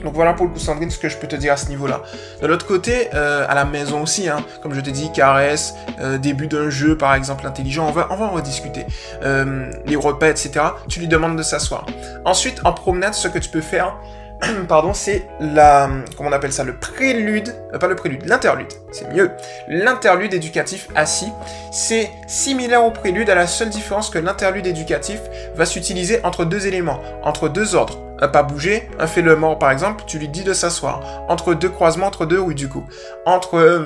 Donc 0.04 0.16
voilà 0.16 0.34
pour 0.34 0.48
le 0.48 0.52
coup 0.52 0.58
Sandrine 0.58 0.90
ce 0.90 0.98
que 0.98 1.08
je 1.08 1.16
peux 1.16 1.28
te 1.28 1.36
dire 1.36 1.54
à 1.54 1.58
ce 1.58 1.70
niveau-là. 1.70 2.02
De 2.42 2.48
l'autre 2.48 2.66
côté, 2.66 3.10
euh, 3.14 3.46
à 3.48 3.54
la 3.54 3.66
maison 3.66 4.02
aussi, 4.02 4.28
hein, 4.28 4.38
comme 4.64 4.74
je 4.74 4.82
t'ai 4.82 4.92
dit, 4.92 5.12
caresse, 5.12 5.76
euh, 6.00 6.18
début 6.18 6.48
d'un 6.48 6.72
jeu 6.72 6.98
par 6.98 7.14
exemple 7.14 7.46
intelligent, 7.46 7.88
on 7.88 7.92
va, 7.92 8.08
on 8.10 8.16
va 8.16 8.26
en 8.26 8.32
rediscuter. 8.32 8.88
Euh, 9.22 9.72
les 9.86 9.96
repas, 9.96 10.30
etc. 10.30 10.66
Tu 10.90 11.00
lui 11.02 11.08
demandes 11.08 11.38
de 11.38 11.44
s'asseoir. 11.44 11.86
Ensuite, 12.26 12.62
en 12.64 12.74
promenade, 12.74 13.14
ce 13.14 13.28
que 13.28 13.38
tu 13.38 13.52
peux 13.52 13.62
faire, 13.62 13.96
pardon, 14.68 14.94
c'est 14.94 15.28
la, 15.40 15.90
comment 16.18 16.30
on 16.30 16.34
appelle 16.34 16.54
ça, 16.54 16.64
le 16.64 16.76
prélude, 16.78 17.56
euh, 17.74 17.78
pas 17.78 17.88
le 17.88 17.96
prélude, 17.96 18.26
l'interlude, 18.26 18.68
c'est 18.92 19.12
mieux. 19.14 19.32
L'interlude 19.68 20.34
éducatif 20.34 20.88
assis, 20.96 21.32
c'est 21.72 22.10
similaire 22.28 22.84
au 22.84 22.92
prélude 22.92 23.30
à 23.30 23.36
la 23.36 23.48
seule 23.48 23.70
différence 23.70 24.10
que 24.10 24.20
l'interlude 24.20 24.68
éducatif 24.68 25.20
va 25.56 25.66
s'utiliser 25.66 26.24
entre 26.24 26.46
deux 26.46 26.68
éléments, 26.68 27.00
entre 27.24 27.50
deux 27.50 27.76
ordres. 27.76 28.00
Un 28.20 28.28
pas 28.28 28.44
bouger, 28.44 28.88
un 29.00 29.08
fait 29.08 29.22
le 29.22 29.36
mort 29.36 29.58
par 29.58 29.72
exemple, 29.72 30.04
tu 30.06 30.20
lui 30.20 30.28
dis 30.28 30.44
de 30.44 30.54
s'asseoir. 30.54 31.02
Entre 31.28 31.54
deux 31.54 31.70
croisements, 31.70 32.08
entre 32.08 32.26
deux, 32.26 32.40
oui 32.40 32.56
du 32.56 32.70
coup. 32.70 32.86
Entre... 33.26 33.58
Euh, 33.58 33.86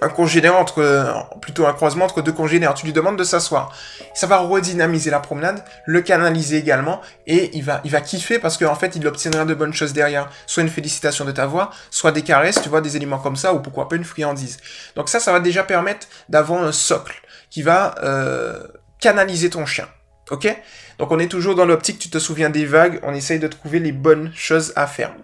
un 0.00 0.08
congénère 0.08 0.56
entre, 0.56 1.26
plutôt 1.40 1.66
un 1.66 1.72
croisement 1.72 2.04
entre 2.04 2.22
deux 2.22 2.32
congénères. 2.32 2.74
Tu 2.74 2.86
lui 2.86 2.92
demandes 2.92 3.16
de 3.16 3.24
s'asseoir. 3.24 3.74
Ça 4.14 4.26
va 4.26 4.38
redynamiser 4.38 5.10
la 5.10 5.20
promenade, 5.20 5.64
le 5.86 6.00
canaliser 6.02 6.56
également, 6.56 7.00
et 7.26 7.50
il 7.56 7.64
va, 7.64 7.80
il 7.84 7.90
va 7.90 8.00
kiffer 8.00 8.38
parce 8.38 8.56
qu'en 8.56 8.74
fait, 8.74 8.96
il 8.96 9.06
obtiendra 9.06 9.44
de 9.44 9.54
bonnes 9.54 9.74
choses 9.74 9.92
derrière. 9.92 10.30
Soit 10.46 10.62
une 10.62 10.68
félicitation 10.68 11.24
de 11.24 11.32
ta 11.32 11.46
voix, 11.46 11.70
soit 11.90 12.12
des 12.12 12.22
caresses, 12.22 12.60
tu 12.62 12.68
vois, 12.68 12.80
des 12.80 12.96
éléments 12.96 13.18
comme 13.18 13.36
ça, 13.36 13.54
ou 13.54 13.60
pourquoi 13.60 13.88
pas 13.88 13.96
une 13.96 14.04
friandise. 14.04 14.58
Donc 14.94 15.08
ça, 15.08 15.20
ça 15.20 15.32
va 15.32 15.40
déjà 15.40 15.62
permettre 15.62 16.06
d'avoir 16.28 16.62
un 16.62 16.72
socle 16.72 17.20
qui 17.50 17.62
va 17.62 17.94
euh, 18.02 18.60
canaliser 19.00 19.50
ton 19.50 19.66
chien. 19.66 19.88
Ok? 20.30 20.54
Donc 20.98 21.10
on 21.10 21.18
est 21.18 21.28
toujours 21.28 21.54
dans 21.54 21.64
l'optique, 21.64 21.98
tu 21.98 22.10
te 22.10 22.18
souviens 22.18 22.50
des 22.50 22.66
vagues, 22.66 23.00
on 23.02 23.14
essaye 23.14 23.38
de 23.38 23.48
trouver 23.48 23.78
les 23.78 23.92
bonnes 23.92 24.32
choses 24.34 24.72
à 24.76 24.86
faire. 24.86 25.14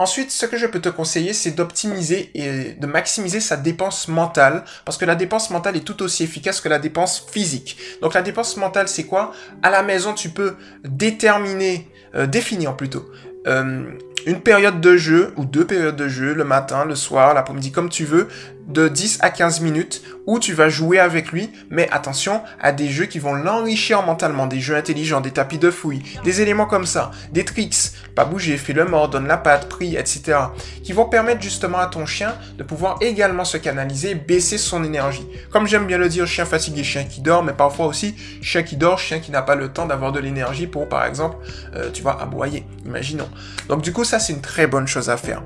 Ensuite, 0.00 0.30
ce 0.30 0.46
que 0.46 0.56
je 0.56 0.66
peux 0.66 0.80
te 0.80 0.88
conseiller, 0.88 1.34
c'est 1.34 1.50
d'optimiser 1.50 2.30
et 2.32 2.72
de 2.72 2.86
maximiser 2.86 3.38
sa 3.38 3.58
dépense 3.58 4.08
mentale, 4.08 4.64
parce 4.86 4.96
que 4.96 5.04
la 5.04 5.14
dépense 5.14 5.50
mentale 5.50 5.76
est 5.76 5.84
tout 5.84 6.02
aussi 6.02 6.24
efficace 6.24 6.62
que 6.62 6.70
la 6.70 6.78
dépense 6.78 7.26
physique. 7.30 7.76
Donc 8.00 8.14
la 8.14 8.22
dépense 8.22 8.56
mentale, 8.56 8.88
c'est 8.88 9.04
quoi? 9.04 9.32
À 9.62 9.68
la 9.68 9.82
maison, 9.82 10.14
tu 10.14 10.30
peux 10.30 10.56
déterminer, 10.84 11.86
euh, 12.14 12.26
définir 12.26 12.78
plutôt, 12.78 13.10
euh, 13.46 13.90
une 14.24 14.40
période 14.40 14.80
de 14.80 14.96
jeu 14.96 15.34
ou 15.36 15.44
deux 15.44 15.66
périodes 15.66 15.96
de 15.96 16.08
jeu, 16.08 16.32
le 16.32 16.44
matin, 16.44 16.86
le 16.86 16.94
soir, 16.94 17.34
l'après-midi, 17.34 17.70
comme 17.70 17.90
tu 17.90 18.06
veux, 18.06 18.28
de 18.68 18.88
10 18.88 19.18
à 19.22 19.30
15 19.30 19.60
minutes 19.60 20.02
où 20.26 20.38
tu 20.38 20.52
vas 20.52 20.68
jouer 20.68 20.98
avec 20.98 21.32
lui, 21.32 21.50
mais 21.70 21.88
attention 21.90 22.42
à 22.60 22.72
des 22.72 22.88
jeux 22.88 23.06
qui 23.06 23.18
vont 23.18 23.34
l'enrichir 23.34 24.02
mentalement, 24.02 24.46
des 24.46 24.60
jeux 24.60 24.76
intelligents, 24.76 25.20
des 25.20 25.32
tapis 25.32 25.58
de 25.58 25.70
fouille, 25.70 26.02
des 26.24 26.40
éléments 26.40 26.66
comme 26.66 26.86
ça, 26.86 27.10
des 27.32 27.44
tricks, 27.44 27.92
pas 28.14 28.24
bouger, 28.24 28.56
fais 28.56 28.72
le 28.72 28.84
mort, 28.84 29.08
donne 29.08 29.26
la 29.26 29.36
patte, 29.36 29.68
prie, 29.68 29.96
etc. 29.96 30.38
qui 30.84 30.92
vont 30.92 31.06
permettre 31.06 31.42
justement 31.42 31.78
à 31.78 31.86
ton 31.86 32.06
chien 32.06 32.34
de 32.58 32.62
pouvoir 32.62 32.98
également 33.00 33.44
se 33.44 33.56
canaliser, 33.56 34.14
baisser 34.14 34.58
son 34.58 34.84
énergie. 34.84 35.26
Comme 35.50 35.66
j'aime 35.66 35.86
bien 35.86 35.98
le 35.98 36.08
dire, 36.08 36.26
chien 36.26 36.44
fatigué, 36.44 36.84
chien 36.84 37.04
qui 37.04 37.22
dort, 37.22 37.42
mais 37.42 37.52
parfois 37.52 37.86
aussi 37.86 38.14
chien 38.42 38.62
qui 38.62 38.76
dort, 38.76 38.98
chien 38.98 39.20
qui 39.20 39.30
n'a 39.30 39.42
pas 39.42 39.54
le 39.56 39.68
temps 39.72 39.86
d'avoir 39.86 40.12
de 40.12 40.20
l'énergie 40.20 40.66
pour, 40.66 40.88
par 40.88 41.04
exemple, 41.06 41.38
euh, 41.74 41.90
tu 41.92 42.02
vois, 42.02 42.20
aboyer, 42.22 42.64
imaginons. 42.84 43.28
Donc 43.68 43.82
du 43.82 43.92
coup, 43.92 44.04
ça 44.04 44.18
c'est 44.18 44.32
une 44.32 44.42
très 44.42 44.66
bonne 44.66 44.86
chose 44.86 45.10
à 45.10 45.16
faire. 45.16 45.42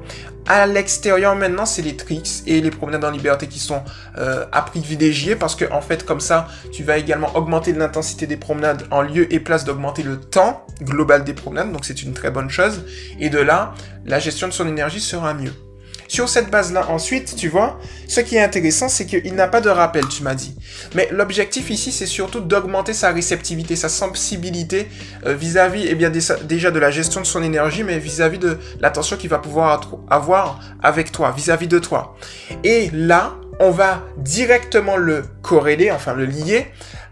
À 0.47 0.67
l'extérieur 0.67 1.35
maintenant, 1.37 1.65
c'est 1.65 1.81
les 1.81 1.97
tricks 1.97 2.43
et 2.47 2.61
les 2.61 2.71
promenades 2.71 3.05
en 3.05 3.11
liberté 3.11 3.47
qui 3.47 3.59
sont 3.59 3.83
euh, 4.19 4.45
à 4.53 4.61
privilégier 4.61 5.37
parce 5.37 5.57
que 5.57 5.65
en 5.73 5.81
fait 5.81 6.05
comme 6.05 6.21
ça, 6.21 6.49
tu 6.71 6.85
vas 6.85 6.99
également 6.99 7.35
augmenter 7.35 7.73
l'intensité 7.73 8.27
des 8.27 8.37
promenades 8.37 8.87
en 8.91 9.01
lieu 9.01 9.33
et 9.33 9.41
place 9.41 9.65
d'augmenter 9.65 10.03
le 10.03 10.21
temps 10.21 10.67
global 10.83 11.25
des 11.25 11.33
promenades, 11.33 11.73
donc 11.73 11.87
c'est 11.87 12.03
une 12.03 12.13
très 12.13 12.31
bonne 12.31 12.51
chose. 12.51 12.85
Et 13.21 13.31
de 13.31 13.39
là, 13.39 13.75
la 14.05 14.19
gestion 14.19 14.47
de 14.47 14.53
son 14.53 14.69
énergie 14.69 15.01
sera 15.01 15.33
mieux. 15.33 15.53
Sur 16.15 16.29
cette 16.29 16.49
base-là, 16.49 16.89
ensuite, 16.91 17.35
tu 17.35 17.49
vois, 17.49 17.77
ce 18.07 18.21
qui 18.21 18.37
est 18.37 18.41
intéressant, 18.41 18.89
c'est 18.89 19.05
qu'il 19.05 19.35
n'a 19.35 19.49
pas 19.49 19.61
de 19.61 19.69
rappel, 19.69 20.07
tu 20.07 20.23
m'as 20.23 20.37
dit. 20.37 20.55
Mais 20.95 21.09
l'objectif 21.11 21.71
ici, 21.71 21.91
c'est 21.91 22.07
surtout 22.07 22.39
d'augmenter 22.39 22.93
sa 22.93 23.11
réceptivité, 23.11 23.75
sa 23.75 23.89
sensibilité 23.89 24.87
euh, 25.27 25.35
vis-à-vis, 25.35 25.89
eh 25.89 25.97
déjà 26.45 26.71
de 26.71 26.79
la 26.79 26.93
gestion 26.93 27.21
de 27.21 27.27
son 27.27 27.43
énergie, 27.43 27.83
mais 27.83 27.99
vis-à-vis 27.99 28.39
de 28.39 28.59
l'attention 28.79 29.17
qu'il 29.17 29.29
va 29.29 29.41
pouvoir 29.41 29.91
avoir 30.09 30.61
avec 30.81 31.11
toi, 31.11 31.35
vis-à-vis 31.37 31.67
de 31.67 31.81
toi. 31.81 32.15
Et 32.63 32.91
là, 32.93 33.35
on 33.59 33.73
va 33.73 34.05
directement 34.19 34.97
le 34.97 35.25
corréler, 35.43 35.91
enfin 35.91 36.15
le 36.15 36.27
lier 36.27 36.69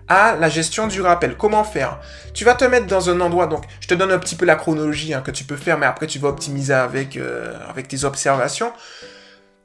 à 0.09 0.37
la 0.37 0.49
gestion 0.49 0.87
du 0.87 1.01
rappel. 1.01 1.37
Comment 1.37 1.65
faire? 1.65 2.01
Tu 2.35 2.45
vas 2.45 2.55
te 2.55 2.65
mettre 2.65 2.87
dans 2.87 3.11
un 3.11 3.21
endroit, 3.21 3.47
donc 3.47 3.65
je 3.81 3.89
te 3.89 3.95
donne 3.95 4.13
un 4.13 4.19
petit 4.19 4.37
peu 4.37 4.45
la 4.45 4.57
chronologie 4.57 5.15
hein, 5.15 5.23
que 5.25 5.31
tu 5.31 5.45
peux 5.45 5.57
faire, 5.57 5.79
mais 5.79 5.87
après 5.87 6.07
tu 6.07 6.19
vas 6.19 6.29
optimiser 6.29 6.75
avec, 6.75 7.17
euh, 7.17 7.55
avec 7.69 7.89
tes 7.89 8.05
observations. 8.05 8.73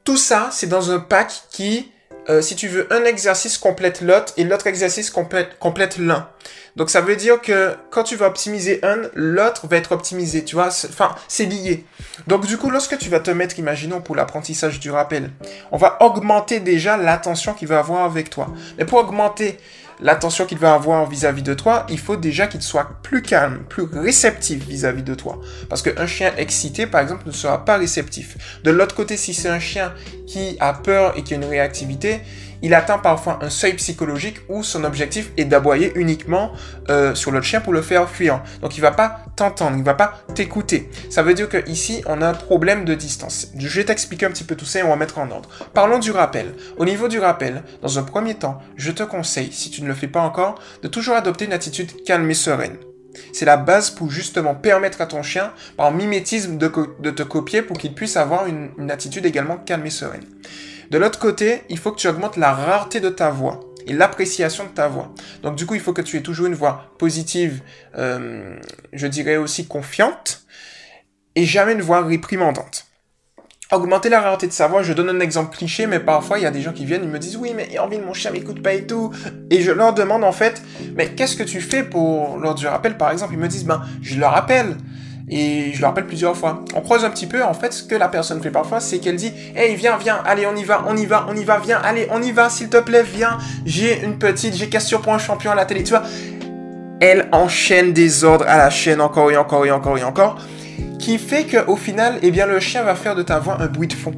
Tout 0.04 0.16
ça, 0.16 0.48
c'est 0.52 0.68
dans 0.68 0.90
un 0.90 1.00
pack 1.00 1.32
qui, 1.50 1.92
euh, 2.28 2.40
si 2.40 2.56
tu 2.56 2.68
veux, 2.68 2.90
un 2.92 3.04
exercice 3.04 3.58
complète 3.58 4.00
l'autre 4.00 4.32
et 4.36 4.44
l'autre 4.44 4.66
exercice 4.66 5.10
complète, 5.10 5.58
complète 5.58 5.98
l'un. 5.98 6.28
Donc 6.76 6.90
ça 6.90 7.00
veut 7.00 7.16
dire 7.16 7.40
que 7.40 7.74
quand 7.90 8.04
tu 8.04 8.14
vas 8.14 8.26
optimiser 8.26 8.78
un, 8.84 8.98
l'autre 9.14 9.66
va 9.66 9.76
être 9.76 9.90
optimisé, 9.90 10.44
tu 10.44 10.54
vois, 10.54 10.68
enfin 10.68 11.14
c'est 11.26 11.44
lié. 11.44 11.84
Donc 12.28 12.46
du 12.46 12.56
coup, 12.56 12.70
lorsque 12.70 12.96
tu 12.98 13.08
vas 13.08 13.18
te 13.18 13.32
mettre, 13.32 13.58
imaginons 13.58 14.00
pour 14.00 14.14
l'apprentissage 14.14 14.78
du 14.78 14.90
rappel, 14.90 15.30
on 15.72 15.76
va 15.76 16.00
augmenter 16.00 16.60
déjà 16.60 16.96
l'attention 16.96 17.52
qu'il 17.52 17.66
va 17.66 17.80
avoir 17.80 18.04
avec 18.04 18.30
toi. 18.30 18.48
Mais 18.78 18.84
pour 18.84 18.98
augmenter 19.00 19.58
l'attention 20.00 20.46
qu'il 20.46 20.58
va 20.58 20.74
avoir 20.74 21.08
vis-à-vis 21.08 21.42
de 21.42 21.54
toi, 21.54 21.86
il 21.88 21.98
faut 21.98 22.16
déjà 22.16 22.46
qu'il 22.46 22.62
soit 22.62 22.88
plus 23.02 23.22
calme, 23.22 23.64
plus 23.68 23.82
réceptif 23.82 24.66
vis-à-vis 24.66 25.02
de 25.02 25.14
toi. 25.14 25.40
Parce 25.68 25.82
qu'un 25.82 26.06
chien 26.06 26.32
excité, 26.36 26.86
par 26.86 27.00
exemple, 27.00 27.24
ne 27.26 27.32
sera 27.32 27.64
pas 27.64 27.76
réceptif. 27.76 28.60
De 28.64 28.70
l'autre 28.70 28.94
côté, 28.94 29.16
si 29.16 29.34
c'est 29.34 29.48
un 29.48 29.60
chien 29.60 29.92
qui 30.26 30.56
a 30.60 30.72
peur 30.72 31.16
et 31.16 31.22
qui 31.22 31.34
a 31.34 31.36
une 31.36 31.44
réactivité, 31.44 32.20
il 32.62 32.74
atteint 32.74 32.98
parfois 32.98 33.38
un 33.42 33.50
seuil 33.50 33.74
psychologique 33.74 34.38
où 34.48 34.62
son 34.62 34.84
objectif 34.84 35.30
est 35.36 35.44
d'aboyer 35.44 35.92
uniquement 35.94 36.52
euh, 36.88 37.14
sur 37.14 37.30
l'autre 37.30 37.46
chien 37.46 37.60
pour 37.60 37.72
le 37.72 37.82
faire 37.82 38.08
fuir. 38.08 38.42
Donc 38.60 38.76
il 38.76 38.80
va 38.80 38.90
pas 38.90 39.20
t'entendre, 39.36 39.76
il 39.76 39.84
va 39.84 39.94
pas 39.94 40.20
t'écouter. 40.34 40.90
Ça 41.10 41.22
veut 41.22 41.34
dire 41.34 41.48
que 41.48 41.68
ici 41.68 42.02
on 42.06 42.22
a 42.22 42.28
un 42.28 42.34
problème 42.34 42.84
de 42.84 42.94
distance. 42.94 43.48
Je 43.56 43.78
vais 43.78 43.84
t'expliquer 43.84 44.26
un 44.26 44.30
petit 44.30 44.44
peu 44.44 44.56
tout 44.56 44.64
ça 44.64 44.80
et 44.80 44.82
on 44.82 44.88
va 44.88 44.96
mettre 44.96 45.18
en 45.18 45.30
ordre. 45.30 45.48
Parlons 45.74 45.98
du 45.98 46.10
rappel. 46.10 46.54
Au 46.76 46.84
niveau 46.84 47.08
du 47.08 47.18
rappel, 47.18 47.62
dans 47.82 47.98
un 47.98 48.02
premier 48.02 48.34
temps, 48.34 48.60
je 48.76 48.90
te 48.90 49.02
conseille, 49.02 49.52
si 49.52 49.70
tu 49.70 49.82
ne 49.82 49.88
le 49.88 49.94
fais 49.94 50.08
pas 50.08 50.20
encore, 50.20 50.60
de 50.82 50.88
toujours 50.88 51.14
adopter 51.14 51.44
une 51.44 51.52
attitude 51.52 52.04
calme 52.04 52.30
et 52.30 52.34
sereine. 52.34 52.76
C'est 53.32 53.46
la 53.46 53.56
base 53.56 53.90
pour 53.90 54.10
justement 54.10 54.54
permettre 54.54 55.00
à 55.00 55.06
ton 55.06 55.22
chien, 55.22 55.52
par 55.76 55.90
mimétisme, 55.90 56.56
de, 56.56 56.68
te 56.68 57.22
copier 57.22 57.62
pour 57.62 57.78
qu'il 57.78 57.94
puisse 57.94 58.16
avoir 58.16 58.46
une 58.46 58.90
attitude 58.90 59.26
également 59.26 59.56
calme 59.56 59.86
et 59.86 59.90
sereine. 59.90 60.24
De 60.90 60.96
l'autre 60.98 61.18
côté, 61.18 61.62
il 61.68 61.78
faut 61.78 61.92
que 61.92 61.98
tu 61.98 62.08
augmentes 62.08 62.36
la 62.36 62.52
rareté 62.52 63.00
de 63.00 63.10
ta 63.10 63.30
voix 63.30 63.60
et 63.86 63.92
l'appréciation 63.92 64.64
de 64.64 64.70
ta 64.70 64.88
voix. 64.88 65.12
Donc 65.42 65.56
du 65.56 65.66
coup, 65.66 65.74
il 65.74 65.80
faut 65.80 65.92
que 65.92 66.02
tu 66.02 66.16
aies 66.16 66.22
toujours 66.22 66.46
une 66.46 66.54
voix 66.54 66.92
positive, 66.98 67.62
euh, 67.96 68.56
je 68.92 69.06
dirais 69.06 69.36
aussi 69.36 69.66
confiante, 69.66 70.44
et 71.34 71.44
jamais 71.44 71.72
une 71.72 71.82
voix 71.82 72.02
réprimandante. 72.02 72.86
Augmenter 73.70 74.08
la 74.08 74.22
rareté 74.22 74.46
de 74.46 74.52
sa 74.52 74.66
voix, 74.66 74.82
je 74.82 74.94
donne 74.94 75.10
un 75.10 75.20
exemple 75.20 75.54
cliché, 75.54 75.86
mais 75.86 76.00
parfois 76.00 76.38
il 76.38 76.42
y 76.42 76.46
a 76.46 76.50
des 76.50 76.62
gens 76.62 76.72
qui 76.72 76.86
viennent, 76.86 77.04
ils 77.04 77.10
me 77.10 77.18
disent 77.18 77.36
oui, 77.36 77.52
mais 77.54 77.68
de 77.68 78.04
mon 78.04 78.14
chien 78.14 78.30
m'écoute 78.30 78.62
pas 78.62 78.72
et 78.72 78.86
tout. 78.86 79.12
Et 79.50 79.60
je 79.60 79.72
leur 79.72 79.92
demande 79.92 80.24
en 80.24 80.32
fait, 80.32 80.62
mais 80.94 81.08
qu'est-ce 81.14 81.36
que 81.36 81.42
tu 81.42 81.60
fais 81.60 81.82
pour 81.82 82.38
lors 82.38 82.54
du 82.54 82.66
rappel 82.66 82.96
par 82.96 83.10
exemple? 83.10 83.34
Ils 83.34 83.38
me 83.38 83.48
disent 83.48 83.66
ben 83.66 83.82
je 84.00 84.18
le 84.18 84.24
rappelle. 84.24 84.74
Et 85.30 85.72
je 85.74 85.80
le 85.80 85.86
rappelle 85.86 86.06
plusieurs 86.06 86.36
fois. 86.36 86.64
On 86.74 86.80
croise 86.80 87.04
un 87.04 87.10
petit 87.10 87.26
peu, 87.26 87.42
en 87.44 87.52
fait, 87.52 87.72
ce 87.72 87.82
que 87.82 87.94
la 87.94 88.08
personne 88.08 88.40
fait 88.42 88.50
parfois, 88.50 88.80
c'est 88.80 88.98
qu'elle 88.98 89.16
dit 89.16 89.32
Hey, 89.54 89.74
viens, 89.76 89.96
viens, 89.98 90.20
allez, 90.24 90.46
on 90.46 90.56
y 90.56 90.64
va, 90.64 90.84
on 90.88 90.96
y 90.96 91.06
va, 91.06 91.26
on 91.28 91.36
y 91.36 91.44
va, 91.44 91.58
viens, 91.58 91.78
allez, 91.82 92.08
on 92.10 92.22
y 92.22 92.32
va, 92.32 92.48
s'il 92.48 92.68
te 92.68 92.78
plaît, 92.78 93.02
viens. 93.02 93.38
J'ai 93.66 94.02
une 94.02 94.18
petite, 94.18 94.54
j'ai 94.54 94.68
question 94.68 95.00
pour 95.00 95.12
un 95.12 95.18
champion 95.18 95.50
à 95.50 95.54
la 95.54 95.66
télé, 95.66 95.82
tu 95.82 95.90
vois. 95.90 96.02
Elle 97.00 97.28
enchaîne 97.32 97.92
des 97.92 98.24
ordres 98.24 98.46
à 98.48 98.56
la 98.56 98.70
chaîne 98.70 99.00
encore 99.00 99.30
et 99.30 99.36
encore 99.36 99.66
et 99.66 99.70
encore 99.70 99.98
et 99.98 100.02
encore, 100.02 100.38
qui 100.98 101.18
fait 101.18 101.44
qu'au 101.44 101.76
final, 101.76 102.18
eh 102.22 102.30
bien, 102.30 102.46
le 102.46 102.58
chien 102.58 102.82
va 102.82 102.94
faire 102.94 103.14
de 103.14 103.22
ta 103.22 103.38
voix 103.38 103.58
un 103.60 103.66
bruit 103.66 103.88
de 103.88 103.94
fond. 103.94 104.12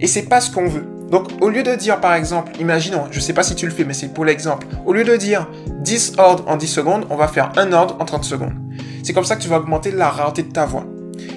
Et 0.00 0.06
c'est 0.06 0.28
pas 0.28 0.40
ce 0.40 0.50
qu'on 0.50 0.66
veut. 0.66 0.86
Donc, 1.10 1.28
au 1.40 1.48
lieu 1.48 1.62
de 1.62 1.74
dire, 1.74 2.00
par 2.00 2.14
exemple, 2.14 2.52
imaginons, 2.58 3.04
je 3.12 3.20
sais 3.20 3.32
pas 3.32 3.44
si 3.44 3.54
tu 3.54 3.66
le 3.66 3.72
fais, 3.72 3.84
mais 3.84 3.94
c'est 3.94 4.12
pour 4.12 4.24
l'exemple, 4.24 4.66
au 4.84 4.92
lieu 4.92 5.04
de 5.04 5.16
dire 5.16 5.46
10 5.82 6.14
ordres 6.18 6.44
en 6.48 6.56
10 6.56 6.66
secondes, 6.66 7.06
on 7.10 7.16
va 7.16 7.28
faire 7.28 7.52
un 7.56 7.72
ordre 7.72 7.96
en 8.00 8.04
30 8.04 8.24
secondes. 8.24 8.54
C'est 9.02 9.12
comme 9.12 9.24
ça 9.24 9.36
que 9.36 9.42
tu 9.42 9.48
vas 9.48 9.58
augmenter 9.58 9.90
la 9.90 10.10
rareté 10.10 10.42
de 10.42 10.52
ta 10.52 10.66
voix. 10.66 10.84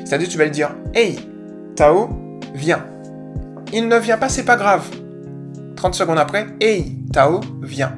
C'est-à-dire, 0.05 0.27
tu 0.27 0.37
vas 0.37 0.45
lui 0.45 0.51
dire 0.51 0.71
Hey, 0.93 1.19
Tao, 1.75 2.09
viens. 2.53 2.85
Il 3.73 3.87
ne 3.87 3.97
vient 3.97 4.17
pas, 4.17 4.29
c'est 4.29 4.43
pas 4.43 4.55
grave. 4.55 4.85
30 5.75 5.93
secondes 5.93 6.19
après, 6.19 6.47
Hey, 6.59 6.97
Tao, 7.13 7.41
viens. 7.61 7.93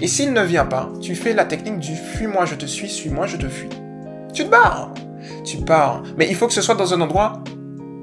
Et 0.00 0.06
s'il 0.06 0.32
ne 0.32 0.42
vient 0.42 0.64
pas, 0.64 0.90
tu 1.00 1.14
fais 1.14 1.32
la 1.32 1.44
technique 1.44 1.78
du 1.78 1.94
fuis-moi, 1.94 2.44
je 2.44 2.54
te 2.54 2.66
suis, 2.66 2.88
suis-moi, 2.88 3.26
je 3.26 3.36
te 3.36 3.48
fuis. 3.48 3.68
Tu 4.32 4.44
te 4.44 4.50
barres. 4.50 4.94
Tu 5.44 5.58
pars. 5.58 6.02
Mais 6.16 6.28
il 6.28 6.36
faut 6.36 6.46
que 6.46 6.52
ce 6.52 6.62
soit 6.62 6.76
dans 6.76 6.94
un 6.94 7.00
endroit 7.00 7.42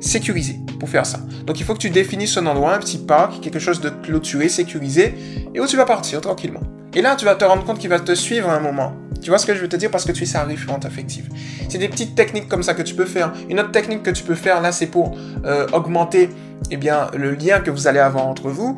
sécurisé 0.02 0.60
pour 0.80 0.90
faire 0.90 1.06
ça. 1.06 1.20
Donc 1.46 1.60
il 1.60 1.66
faut 1.66 1.74
que 1.74 1.80
tu 1.80 1.90
définisses 1.90 2.38
un 2.38 2.46
endroit, 2.46 2.74
un 2.74 2.80
petit 2.80 2.98
parc, 2.98 3.40
quelque 3.42 3.60
chose 3.60 3.80
de 3.80 3.90
clôturé, 3.90 4.50
sécurisé, 4.50 5.16
et 5.54 5.60
où 5.60 5.68
tu 5.68 5.78
vas 5.78 5.86
partir 5.86 6.22
tranquillement. 6.22 6.62
Et 6.94 7.02
là, 7.02 7.16
tu 7.16 7.26
vas 7.26 7.36
te 7.36 7.46
rendre 7.46 7.64
compte 7.64 7.80
qu'il 7.80 7.90
va 7.90 8.00
te 8.00 8.16
suivre 8.16 8.50
à 8.50 8.56
un 8.56 8.60
moment. 8.60 8.94
Tu 9.26 9.32
vois 9.32 9.40
ce 9.40 9.48
que 9.48 9.56
je 9.56 9.60
veux 9.60 9.68
te 9.68 9.76
dire? 9.76 9.90
Parce 9.90 10.06
que 10.06 10.12
tu 10.12 10.22
es 10.22 10.28
sa 10.28 10.44
référente 10.44 10.86
affective. 10.86 11.30
C'est 11.68 11.80
des 11.80 11.90
petites 11.90 12.14
techniques 12.14 12.48
comme 12.48 12.62
ça 12.62 12.76
que 12.76 12.84
tu 12.84 12.94
peux 12.94 13.06
faire. 13.06 13.34
Une 13.50 13.60
autre 13.60 13.72
technique 13.72 14.04
que 14.04 14.12
tu 14.12 14.22
peux 14.22 14.36
faire 14.36 14.62
là, 14.62 14.72
c'est 14.72 14.86
pour 14.86 15.18
euh, 15.46 15.66
augmenter 15.74 16.30
eh 16.70 16.78
bien, 16.78 17.10
le 17.18 17.32
lien 17.32 17.60
que 17.60 17.72
vous 17.72 17.88
allez 17.88 17.98
avoir 17.98 18.28
entre 18.28 18.50
vous. 18.50 18.78